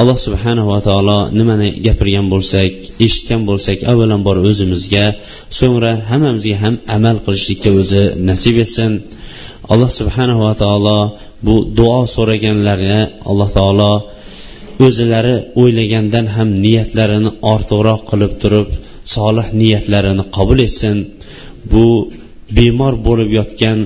alloh 0.00 0.18
subhanava 0.26 0.76
taolo 0.88 1.18
nimani 1.38 1.68
gapirgan 1.86 2.26
bo'lsak 2.32 2.72
eshitgan 3.06 3.42
bo'lsak 3.48 3.78
avvalambor 3.90 4.36
o'zimizga 4.48 5.04
so'ngra 5.58 5.92
hammamizga 6.10 6.56
ham 6.64 6.74
amal 6.96 7.16
qilishlikka 7.26 7.70
o'zi 7.80 8.02
nasib 8.30 8.56
etsin 8.64 8.92
alloh 9.72 9.90
subhanava 9.98 10.50
taolo 10.62 10.98
bu 11.46 11.54
duo 11.78 12.00
so'raganlarga 12.14 13.00
alloh 13.30 13.48
taolo 13.58 13.92
o'zilari 14.85 15.35
o'ylagandan 15.61 16.25
ham 16.35 16.49
niyatlarini 16.65 17.31
ortiqroq 17.53 18.01
qilib 18.11 18.33
turib 18.41 18.69
solih 19.15 19.47
niyatlarini 19.61 20.23
qabul 20.37 20.59
etsin. 20.67 20.97
Bu 21.71 21.85
bemor 22.57 22.93
bo'lib 23.07 23.29
yotgan 23.39 23.77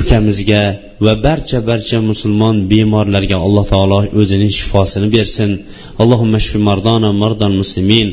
ukamizga 0.00 0.62
va 1.04 1.14
barcha 1.26 1.58
barcha 1.70 1.98
musulmon 2.10 2.56
bemorlarga 2.72 3.36
alloh 3.46 3.64
taolo 3.72 3.98
o'zining 4.20 4.52
shifosini 4.58 5.08
bersin. 5.16 5.50
Allohumma 6.02 6.38
shfi 6.44 6.58
mardona 6.68 7.10
mardal 7.22 7.54
muslimin. 7.62 8.08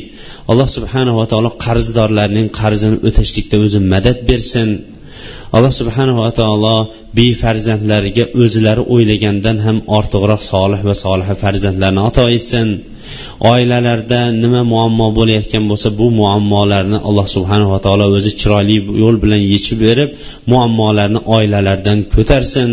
Alloh 0.50 0.68
subhanava 0.76 1.24
taolo 1.32 1.50
qarzdorlarning 1.64 2.48
qarzini 2.60 2.96
o'tashlikda 3.08 3.56
o'zi 3.64 3.80
madad 3.92 4.18
bersin. 4.30 4.68
Alloh 5.56 5.72
subhanava 5.80 6.28
taolo 6.40 6.76
befarzandlariga 7.18 8.24
o'zlari 8.42 8.82
o'ylagandan 8.94 9.58
ham 9.66 9.76
ortiqroq 9.98 10.42
solih 10.52 10.80
va 10.88 10.94
soliha 11.04 11.34
farzandlarni 11.44 12.00
ato 12.08 12.24
etsin. 12.38 12.68
Oilalarda 13.52 14.20
nima 14.42 14.62
muammo 14.72 15.06
bo'layotgan 15.18 15.64
bo'lsa 15.70 15.88
bu 16.00 16.06
muammolarni 16.20 16.98
alloh 17.08 17.26
subhanava 17.34 17.78
taolo 17.86 18.06
o'zi 18.18 18.32
chiroyli 18.40 18.76
yo'l 19.02 19.16
bilan 19.24 19.42
yechib 19.52 19.78
berib 19.86 20.10
muammolarni 20.52 21.20
oilalardan 21.36 21.98
ko'tarsin. 22.14 22.70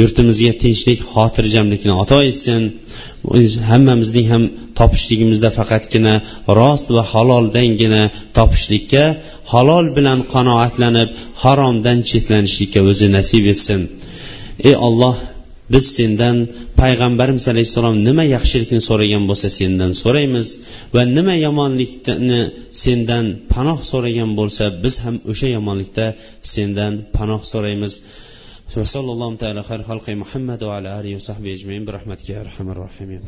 Yurtimizga 0.00 0.52
tinchlik 0.62 0.98
xotirjamlikni 1.12 1.92
ato 2.02 2.18
etsin. 2.30 2.62
Hammamizning 3.70 4.26
ham 4.32 4.42
topishligimizda 4.78 5.50
faqatgina 5.58 6.14
rost 6.58 6.88
va 6.96 7.02
haloldangina 7.12 8.02
topishlikka 8.38 9.04
halol 9.52 9.86
bilan 9.96 10.18
qanoatlanib 10.34 11.08
haromdan 11.42 11.98
chetlanishlikka 12.10 12.80
o'zi 12.90 13.06
nasib 13.16 13.44
etsin. 13.52 13.73
ey 14.69 14.75
olloh 14.87 15.15
biz 15.73 15.85
sendan 15.97 16.37
payg'ambarimiz 16.81 17.45
alayhissalom 17.53 17.95
nima 18.07 18.25
yaxshilikni 18.35 18.81
so'ragan 18.89 19.23
bo'lsa 19.29 19.47
sendan 19.59 19.91
so'raymiz 20.03 20.47
va 20.95 21.03
nima 21.17 21.35
yomonlikni 21.45 22.41
sendan 22.83 23.25
panoh 23.53 23.79
so'ragan 23.91 24.31
bo'lsa 24.39 24.63
biz 24.83 24.95
ham 25.03 25.15
o'sha 25.31 25.47
yomonlikda 25.57 26.07
sendan 26.53 26.93
panoh 27.17 27.41
so'raymiz 27.53 27.95
وصلى 28.77 29.11
الله 29.15 29.35
تعالى 29.35 29.61
خير 29.69 29.81
خلق 29.89 30.07
محمد 30.09 30.63
وعلى 30.63 30.89
آله 30.99 31.11
وصحبه 31.17 31.53
أجمعين 31.57 31.83
برحمتك 31.85 32.27
يا 32.29 32.41
أرحم 32.41 32.67
الراحمين 32.69 33.21